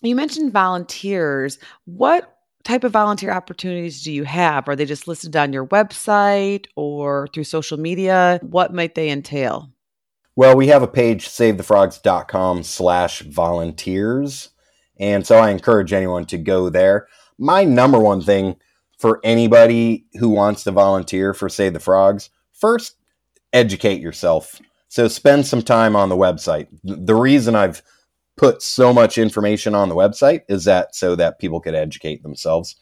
[0.00, 1.58] you mentioned volunteers.
[1.84, 2.34] What
[2.64, 4.68] type of volunteer opportunities do you have?
[4.68, 8.40] Are they just listed on your website or through social media?
[8.42, 9.71] What might they entail?
[10.34, 14.48] Well, we have a page, savethefrogs.com slash volunteers.
[14.98, 17.06] And so I encourage anyone to go there.
[17.38, 18.56] My number one thing
[18.98, 22.96] for anybody who wants to volunteer for Save the Frogs, first,
[23.52, 24.60] educate yourself.
[24.88, 26.68] So spend some time on the website.
[26.82, 27.82] The reason I've
[28.36, 32.76] put so much information on the website is that so that people could educate themselves.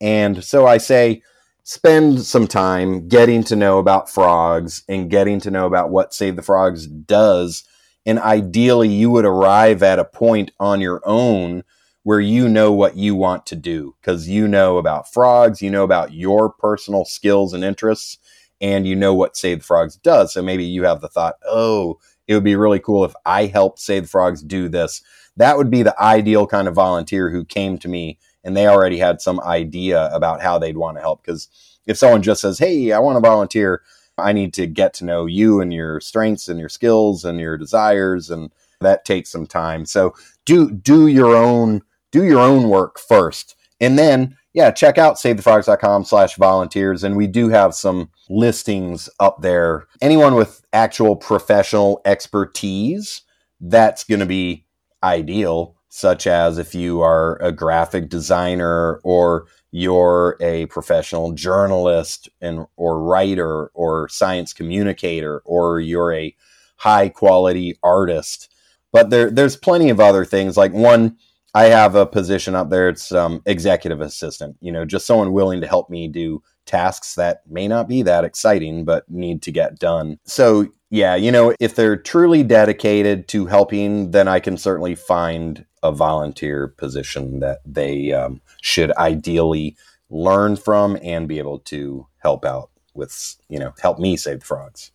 [0.00, 1.22] And so I say,
[1.64, 6.36] spend some time getting to know about frogs and getting to know about what Save
[6.36, 7.64] the Frogs does.
[8.04, 11.62] And ideally, you would arrive at a point on your own
[12.02, 15.84] where you know what you want to do because you know about frogs, you know
[15.84, 18.18] about your personal skills and interests,
[18.60, 20.34] and you know what Save the Frogs does.
[20.34, 23.78] So maybe you have the thought, oh, it would be really cool if I helped
[23.78, 25.00] Save the Frogs do this.
[25.36, 28.98] That would be the ideal kind of volunteer who came to me and they already
[28.98, 31.22] had some idea about how they'd want to help.
[31.22, 31.48] Because
[31.86, 33.82] if someone just says, hey, I want to volunteer,
[34.18, 37.56] I need to get to know you and your strengths and your skills and your
[37.56, 39.86] desires, and that takes some time.
[39.86, 40.14] So
[40.44, 46.04] do do your own do your own work first, and then yeah, check out savethefrogs.com
[46.04, 49.86] slash volunteers, and we do have some listings up there.
[50.02, 53.22] Anyone with actual professional expertise,
[53.60, 54.66] that's going to be
[55.02, 55.76] ideal.
[55.94, 62.98] Such as if you are a graphic designer or you're a professional journalist and or
[63.02, 66.34] writer or science communicator or you're a
[66.76, 68.50] high quality artist.
[68.90, 70.56] But there there's plenty of other things.
[70.56, 71.18] Like one
[71.54, 72.88] i have a position up there.
[72.88, 77.42] It's um, executive assistant you know just someone willing to help me do tasks that
[77.46, 80.18] may not be that exciting but need to get done.
[80.24, 85.64] So yeah you know if they're truly dedicated to helping then i can certainly find
[85.82, 89.76] a volunteer position that they um, should ideally
[90.10, 94.46] learn from and be able to help out with you know help me save the
[94.46, 94.92] frogs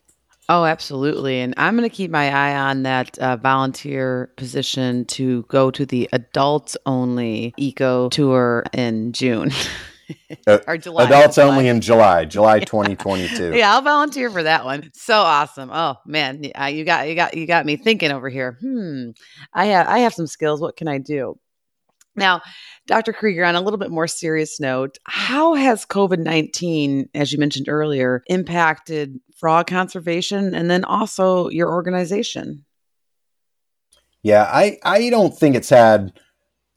[0.50, 1.42] Oh, absolutely.
[1.42, 5.86] And I'm going to keep my eye on that uh, volunteer position to go to
[5.86, 9.52] the adults only eco tour in June.
[10.46, 11.04] Uh, or July.
[11.04, 11.48] adults July.
[11.48, 14.90] only in july july 2022 Yeah, I'll volunteer for that one.
[14.94, 15.70] So awesome!
[15.72, 18.58] Oh man, uh, you got you got you got me thinking over here.
[18.62, 19.10] Hmm,
[19.54, 20.62] I have I have some skills.
[20.62, 21.38] What can I do?
[22.16, 22.42] Now,
[22.88, 23.14] Dr.
[23.14, 27.70] Kriger, on a little bit more serious note, how has COVID 19, as you mentioned
[27.70, 32.66] earlier, impacted frog conservation and then also your organization?
[34.24, 36.20] Yeah, I, I don't think it's had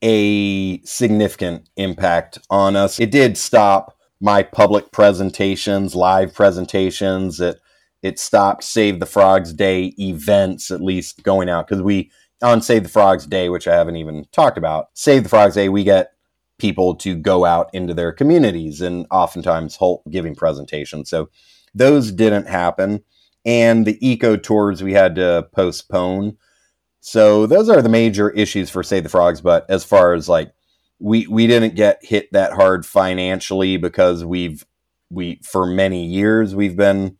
[0.02, 2.98] a significant impact on us.
[2.98, 7.40] It did stop my public presentations, live presentations.
[7.40, 7.60] It
[8.02, 12.10] it stopped Save the Frogs Day events, at least going out because we
[12.42, 14.86] on Save the Frogs Day, which I haven't even talked about.
[14.94, 16.12] Save the Frogs Day, we get
[16.58, 21.10] people to go out into their communities and oftentimes hold, giving presentations.
[21.10, 21.28] So
[21.74, 23.02] those didn't happen,
[23.44, 26.36] and the eco tours we had to postpone.
[27.00, 29.40] So those are the major issues for Save the Frogs.
[29.40, 30.52] But as far as like
[30.98, 34.64] we we didn't get hit that hard financially because we've
[35.10, 37.16] we for many years we've been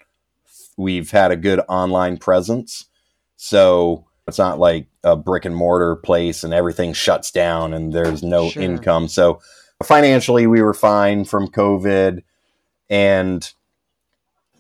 [0.77, 2.87] we've had a good online presence.
[3.37, 8.23] So it's not like a brick and mortar place and everything shuts down and there's
[8.23, 8.63] no sure.
[8.63, 9.09] income.
[9.09, 9.41] So
[9.83, 12.23] financially we were fine from COVID
[12.91, 13.53] and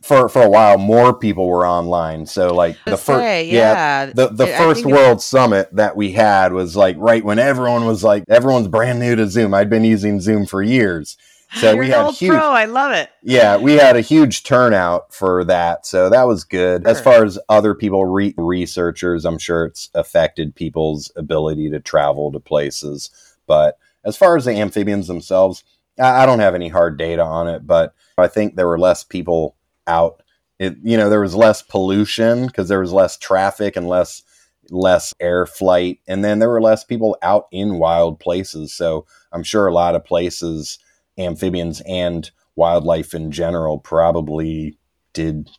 [0.03, 3.41] for for a while more people were online so like the first yeah.
[3.41, 4.07] yeah.
[4.07, 8.03] the the I, first world summit that we had was like right when everyone was
[8.03, 11.17] like everyone's brand new to zoom i'd been using zoom for years
[11.55, 12.51] so You're we had huge pro.
[12.51, 16.83] i love it yeah we had a huge turnout for that so that was good
[16.83, 16.91] sure.
[16.91, 22.33] as far as other people re- researchers i'm sure it's affected people's ability to travel
[22.33, 23.11] to places
[23.47, 25.63] but as far as the amphibians themselves
[25.99, 29.05] I, I don't have any hard data on it but i think there were less
[29.05, 29.57] people
[29.91, 30.23] out.
[30.59, 34.23] It, you know, there was less pollution because there was less traffic and less
[34.71, 38.73] less air flight, and then there were less people out in wild places.
[38.73, 40.79] So I'm sure a lot of places,
[41.19, 44.79] amphibians and wildlife in general, probably
[45.13, 45.51] did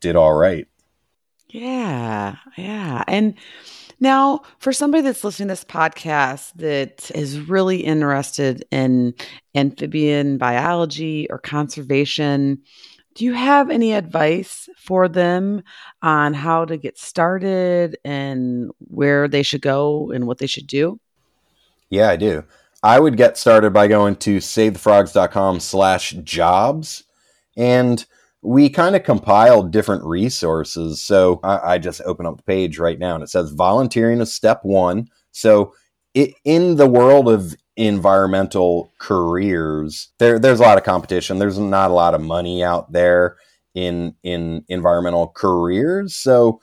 [0.00, 0.68] did all right.
[1.48, 3.34] Yeah, yeah, and.
[4.00, 9.14] Now, for somebody that's listening to this podcast that is really interested in
[9.54, 12.60] amphibian biology or conservation,
[13.14, 15.62] do you have any advice for them
[16.00, 20.98] on how to get started and where they should go and what they should do?
[21.90, 22.44] Yeah, I do.
[22.82, 27.04] I would get started by going to savethefrogs.com slash jobs.
[27.56, 28.04] And
[28.40, 31.00] we kind of compiled different resources.
[31.00, 34.32] So I, I, just open up the page right now and it says volunteering is
[34.32, 35.08] step one.
[35.30, 35.74] So
[36.14, 41.38] it, in the world of environmental careers, there there's a lot of competition.
[41.38, 43.36] There's not a lot of money out there
[43.74, 46.14] in in environmental careers.
[46.14, 46.60] So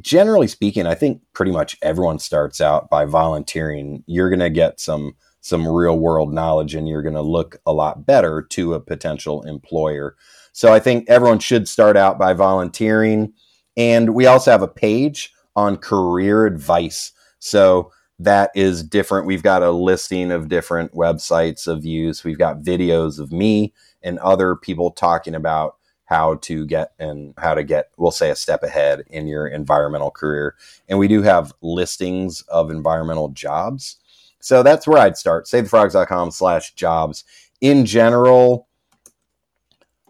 [0.00, 4.04] generally speaking, I think pretty much everyone starts out by volunteering.
[4.06, 7.72] You're going to get some some real world knowledge and you're going to look a
[7.72, 10.16] lot better to a potential employer.
[10.52, 13.32] So I think everyone should start out by volunteering.
[13.76, 17.12] And we also have a page on career advice.
[17.38, 19.26] So that is different.
[19.26, 22.24] We've got a listing of different websites of use.
[22.24, 27.54] We've got videos of me and other people talking about how to get and how
[27.54, 30.56] to get, we'll say, a step ahead in your environmental career.
[30.88, 33.96] And we do have listings of environmental jobs.
[34.40, 35.46] So that's where I'd start.
[35.46, 37.24] SaveTheFrogs.com slash jobs.
[37.60, 38.68] In general,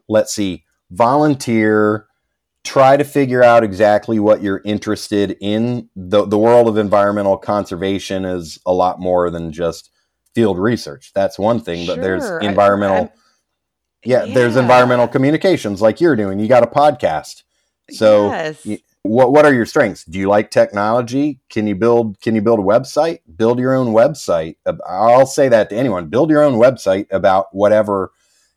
[0.07, 2.07] let's see, volunteer
[2.69, 5.89] try to figure out exactly what you're interested in.
[5.97, 9.91] The, the world of environmental conservation is a lot more than just
[10.35, 11.13] field research.
[11.15, 13.07] That's one thing, but there's environmental.
[13.07, 13.11] I,
[14.05, 16.39] yeah, yeah, there's environmental communications like you're doing.
[16.39, 17.43] You got a podcast.
[17.91, 18.67] So yes.
[19.01, 20.05] what what are your strengths?
[20.05, 21.41] Do you like technology?
[21.49, 23.21] Can you build can you build a website?
[23.35, 24.57] Build your own website.
[24.87, 26.09] I'll say that to anyone.
[26.09, 28.13] Build your own website about whatever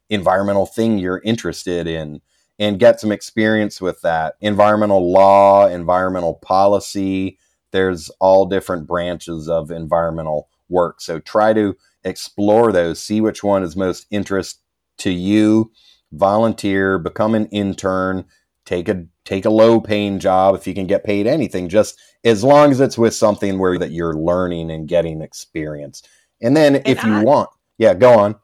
[0.09, 2.19] environmental thing you're interested in
[2.61, 4.35] and get some experience with that.
[4.39, 7.39] Environmental law, environmental policy,
[7.71, 11.01] there's all different branches of environmental work.
[11.01, 14.59] So try to explore those, see which one is most interest
[14.99, 15.71] to you,
[16.11, 18.25] volunteer, become an intern,
[18.65, 22.43] take a take a low paying job if you can get paid anything, just as
[22.43, 26.03] long as it's with something where that you're learning and getting experience.
[26.43, 27.49] And then and if you want,
[27.79, 28.35] yeah, go on.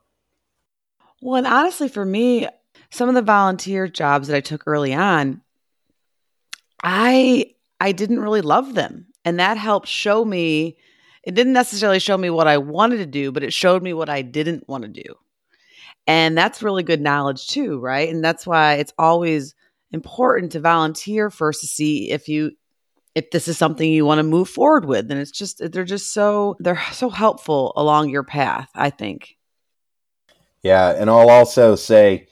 [1.22, 2.48] Well, and honestly, for me,
[2.90, 5.42] some of the volunteer jobs that I took early on,
[6.82, 9.06] I I didn't really love them.
[9.24, 10.76] And that helped show me
[11.24, 14.08] it didn't necessarily show me what I wanted to do, but it showed me what
[14.08, 15.14] I didn't want to do.
[16.06, 18.08] And that's really good knowledge too, right?
[18.08, 19.54] And that's why it's always
[19.92, 22.52] important to volunteer first to see if you
[23.14, 26.12] if this is something you want to move forward with and it's just they're just
[26.12, 29.36] so they're so helpful along your path i think
[30.62, 32.27] yeah and i'll also say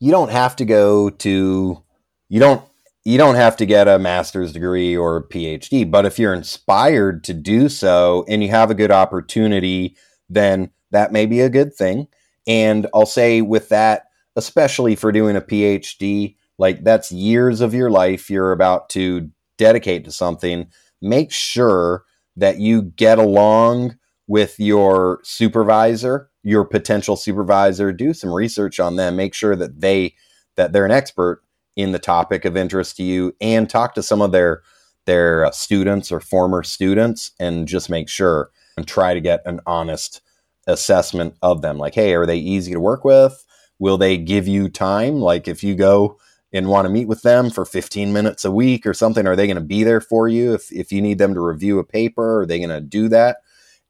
[0.00, 1.82] you don't have to go to
[2.28, 2.62] you don't
[3.04, 7.24] you don't have to get a master's degree or a PhD, but if you're inspired
[7.24, 9.96] to do so and you have a good opportunity,
[10.28, 12.06] then that may be a good thing.
[12.46, 17.90] And I'll say with that, especially for doing a PhD, like that's years of your
[17.90, 20.68] life you're about to dedicate to something.
[21.00, 22.04] Make sure
[22.36, 23.96] that you get along
[24.28, 30.14] with your supervisor, your potential supervisor, do some research on them, make sure that they
[30.56, 31.42] that they're an expert
[31.76, 34.62] in the topic of interest to you and talk to some of their
[35.06, 39.60] their uh, students or former students and just make sure and try to get an
[39.66, 40.20] honest
[40.66, 41.78] assessment of them.
[41.78, 43.44] Like hey are they easy to work with?
[43.78, 45.20] Will they give you time?
[45.20, 46.18] Like if you go
[46.52, 49.46] and want to meet with them for 15 minutes a week or something are they
[49.46, 52.40] going to be there for you if, if you need them to review a paper?
[52.40, 53.38] Are they going to do that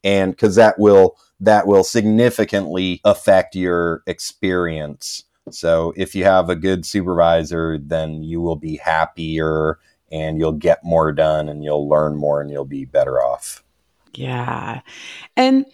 [0.05, 6.57] and because that will that will significantly affect your experience so if you have a
[6.57, 9.79] good supervisor, then you will be happier
[10.11, 13.63] and you'll get more done and you'll learn more and you'll be better off.
[14.15, 14.81] Yeah.
[15.37, 15.67] And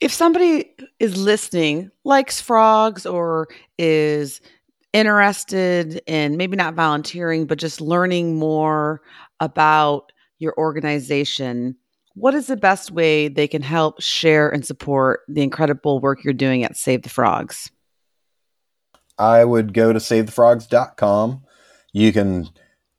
[0.00, 3.48] if somebody is listening, likes frogs, or
[3.78, 4.40] is
[4.92, 9.02] interested in maybe not volunteering, but just learning more
[9.40, 11.76] about your organization,
[12.16, 16.32] what is the best way they can help share and support the incredible work you're
[16.32, 17.70] doing at Save the Frogs?
[19.18, 21.44] I would go to savethefrogs.com.
[21.92, 22.48] You can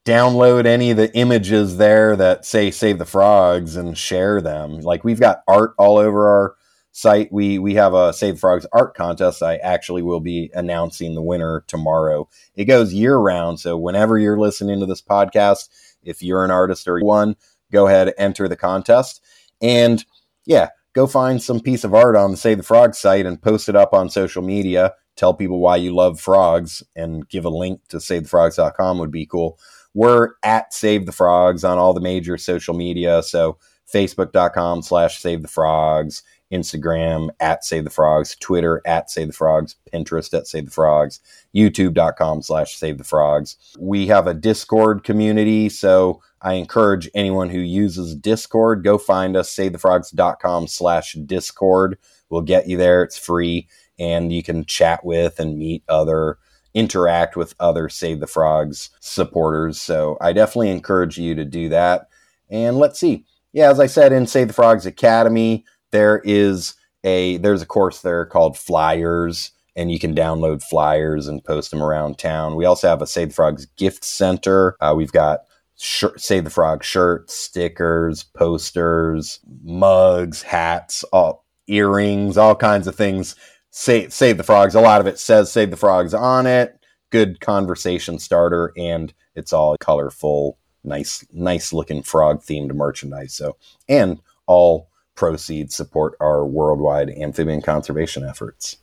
[0.06, 4.82] download any of the images there that say save the frogs and share them.
[4.82, 6.56] Like we've got art all over our
[6.92, 7.32] site.
[7.32, 9.42] We we have a Save the Frogs art contest.
[9.42, 12.30] I actually will be announcing the winner tomorrow.
[12.56, 15.70] It goes year round, so whenever you're listening to this podcast,
[16.04, 17.36] if you're an artist or one,
[17.72, 19.22] go ahead enter the contest.
[19.62, 20.04] And
[20.46, 23.70] yeah, go find some piece of art on the Save the Frogs site and post
[23.70, 27.82] it up on social media tell people why you love frogs and give a link
[27.90, 29.60] to savethefrogs.com would be cool.
[29.94, 33.24] We're at Save the Frogs on all the major social media.
[33.24, 33.58] So
[33.92, 39.76] facebook.com slash save the frogs, Instagram at Save the Frogs, Twitter at Save the Frogs,
[39.94, 41.20] Pinterest at Save the Frogs,
[41.56, 43.58] YouTube.com slash Save the Frogs.
[43.80, 49.54] We have a Discord community, so I encourage anyone who uses Discord, go find us,
[49.56, 51.98] savethefrogs.com slash Discord.
[52.30, 53.04] We'll get you there.
[53.04, 53.68] It's free
[54.00, 56.38] and you can chat with and meet other
[56.74, 59.82] interact with other Save the Frogs supporters.
[59.82, 62.08] So I definitely encourage you to do that.
[62.50, 63.26] And let's see.
[63.52, 68.02] Yeah, as I said in Save the Frogs Academy, there is a there's a course
[68.02, 72.56] there called Flyers and you can download flyers and post them around town.
[72.56, 74.76] We also have a Save the Frogs gift center.
[74.82, 75.42] Uh, we've got
[75.78, 83.36] sh- Save the Frog shirts, stickers, posters, mugs, hats, all earrings, all kinds of things
[83.78, 84.76] save save the frogs.
[84.76, 86.80] A lot of it says save the frogs on it.
[87.12, 93.34] Good conversation starter, and it's all colorful, nice, nice looking frog themed merchandise.
[93.34, 93.56] So,
[93.88, 98.78] and all proceeds support our worldwide amphibian conservation efforts.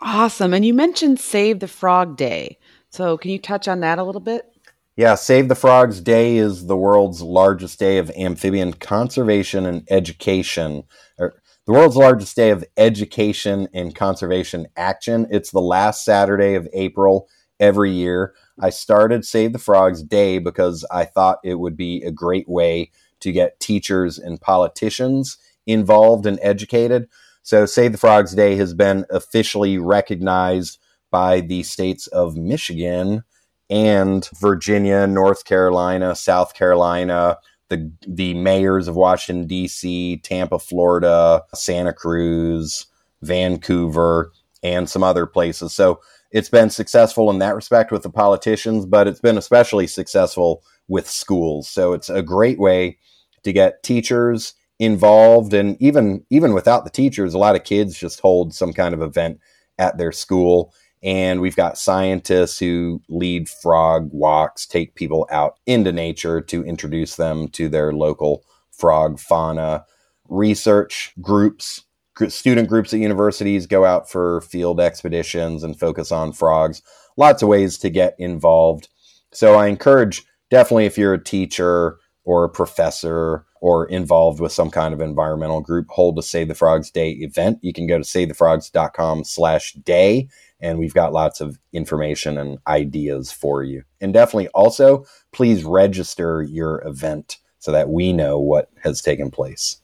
[0.00, 0.54] Awesome.
[0.54, 2.58] And you mentioned Save the Frog Day.
[2.90, 4.52] So, can you touch on that a little bit?
[4.96, 10.84] Yeah, Save the Frogs Day is the world's largest day of amphibian conservation and education
[11.18, 11.34] or
[11.66, 15.26] the world's largest day of education and conservation action.
[15.30, 17.28] It's the last Saturday of April
[17.58, 18.34] every year.
[18.60, 22.90] I started Save the Frogs Day because I thought it would be a great way
[23.22, 27.08] to get teachers and politicians involved and educated.
[27.42, 30.78] So, Save the Frogs Day has been officially recognized
[31.10, 33.24] by the states of Michigan
[33.68, 41.92] and Virginia, North Carolina, South Carolina, the the mayors of Washington D.C., Tampa, Florida, Santa
[41.92, 42.86] Cruz,
[43.22, 45.72] Vancouver, and some other places.
[45.72, 46.00] So
[46.30, 51.08] it's been successful in that respect with the politicians, but it's been especially successful with
[51.08, 51.68] schools.
[51.68, 52.98] So it's a great way
[53.44, 58.20] to get teachers involved and even even without the teachers a lot of kids just
[58.20, 59.38] hold some kind of event
[59.78, 60.72] at their school
[61.02, 67.16] and we've got scientists who lead frog walks, take people out into nature to introduce
[67.16, 69.84] them to their local frog fauna.
[70.28, 71.84] Research groups,
[72.28, 76.82] student groups at universities go out for field expeditions and focus on frogs.
[77.16, 78.88] Lots of ways to get involved.
[79.32, 84.70] So I encourage definitely if you're a teacher or a professor or involved with some
[84.70, 87.58] kind of environmental group, hold a Save the Frogs Day event.
[87.62, 90.28] You can go to savethefrogs.com slash day
[90.60, 93.82] and we've got lots of information and ideas for you.
[94.00, 99.80] And definitely also, please register your event so that we know what has taken place.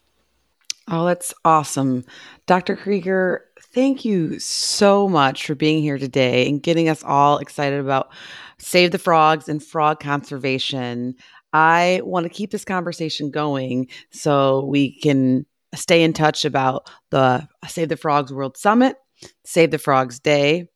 [0.90, 2.04] Oh, that's awesome.
[2.46, 2.76] Dr.
[2.76, 8.10] Kriger, thank you so much for being here today and getting us all excited about
[8.58, 11.14] Save the Frogs and frog conservation.
[11.52, 17.48] I want to keep this conversation going so we can stay in touch about the
[17.66, 18.96] Save the Frogs World Summit,
[19.44, 20.68] Save the Frogs Day,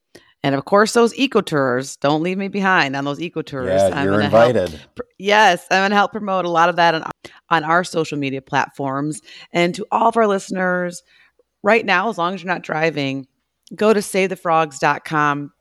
[0.42, 1.96] and of course those eco tours.
[1.96, 3.68] Don't leave me behind on those eco tours.
[3.68, 4.70] Yeah, I'm you're invited.
[4.70, 7.10] Help, yes, I'm going to help promote a lot of that on,
[7.50, 9.20] on our social media platforms.
[9.52, 11.02] And to all of our listeners,
[11.62, 13.26] right now, as long as you're not driving,
[13.74, 15.52] go to savethefrogs.com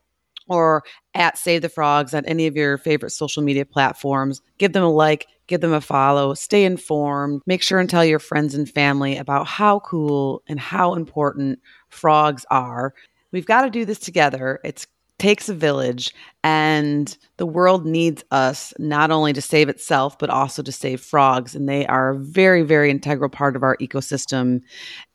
[0.52, 0.84] or
[1.14, 4.42] at Save the Frogs on any of your favorite social media platforms.
[4.58, 7.42] Give them a like, give them a follow, stay informed.
[7.46, 12.46] Make sure and tell your friends and family about how cool and how important frogs
[12.52, 12.94] are.
[13.32, 14.60] We've got to do this together.
[14.66, 14.86] It
[15.20, 20.64] takes a village, and the world needs us not only to save itself, but also
[20.64, 21.56] to save frogs.
[21.56, 24.62] And they are a very, very integral part of our ecosystem.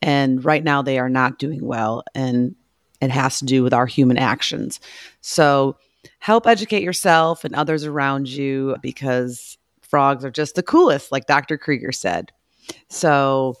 [0.01, 2.03] And right now, they are not doing well.
[2.15, 2.55] And
[3.01, 4.79] it has to do with our human actions.
[5.21, 5.77] So
[6.19, 11.57] help educate yourself and others around you because frogs are just the coolest, like Dr.
[11.57, 12.31] Kriger said.
[12.89, 13.55] So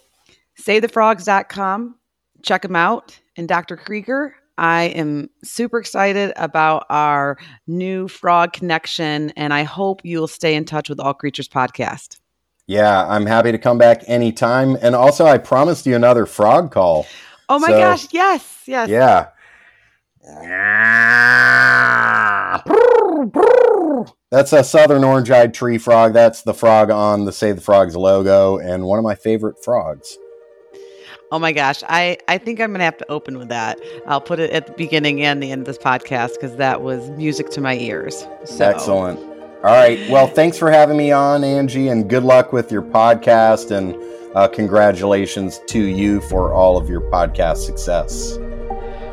[0.59, 1.95] savethefrogs.com,
[2.41, 3.17] check them out.
[3.35, 3.77] And Dr.
[3.77, 10.55] Kriger, I am super excited about our new frog connection, and I hope you'll stay
[10.55, 12.19] in touch with All Creatures podcast.
[12.65, 14.75] Yeah, I'm happy to come back anytime.
[14.81, 17.05] And also, I promised you another frog call.
[17.49, 18.89] Oh my So- gosh, yes, yes.
[18.89, 19.27] Yeah.
[24.29, 26.13] That's a southern orange eyed tree frog.
[26.13, 30.17] That's the frog on the Save the Frogs logo and one of my favorite frogs.
[31.31, 33.79] Oh my gosh, I, I think I'm going to have to open with that.
[34.05, 37.09] I'll put it at the beginning and the end of this podcast because that was
[37.11, 38.25] music to my ears.
[38.45, 38.65] So.
[38.65, 39.19] Excellent.
[39.19, 39.99] All right.
[40.09, 43.71] Well, thanks for having me on, Angie, and good luck with your podcast.
[43.71, 43.93] And
[44.37, 48.37] uh, congratulations to you for all of your podcast success.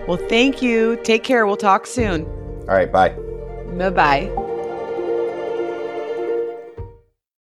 [0.06, 0.96] Well, thank you.
[1.02, 1.46] Take care.
[1.46, 2.26] We'll talk soon.
[2.26, 2.92] All right.
[2.92, 3.16] Bye.
[3.78, 4.43] Bye bye.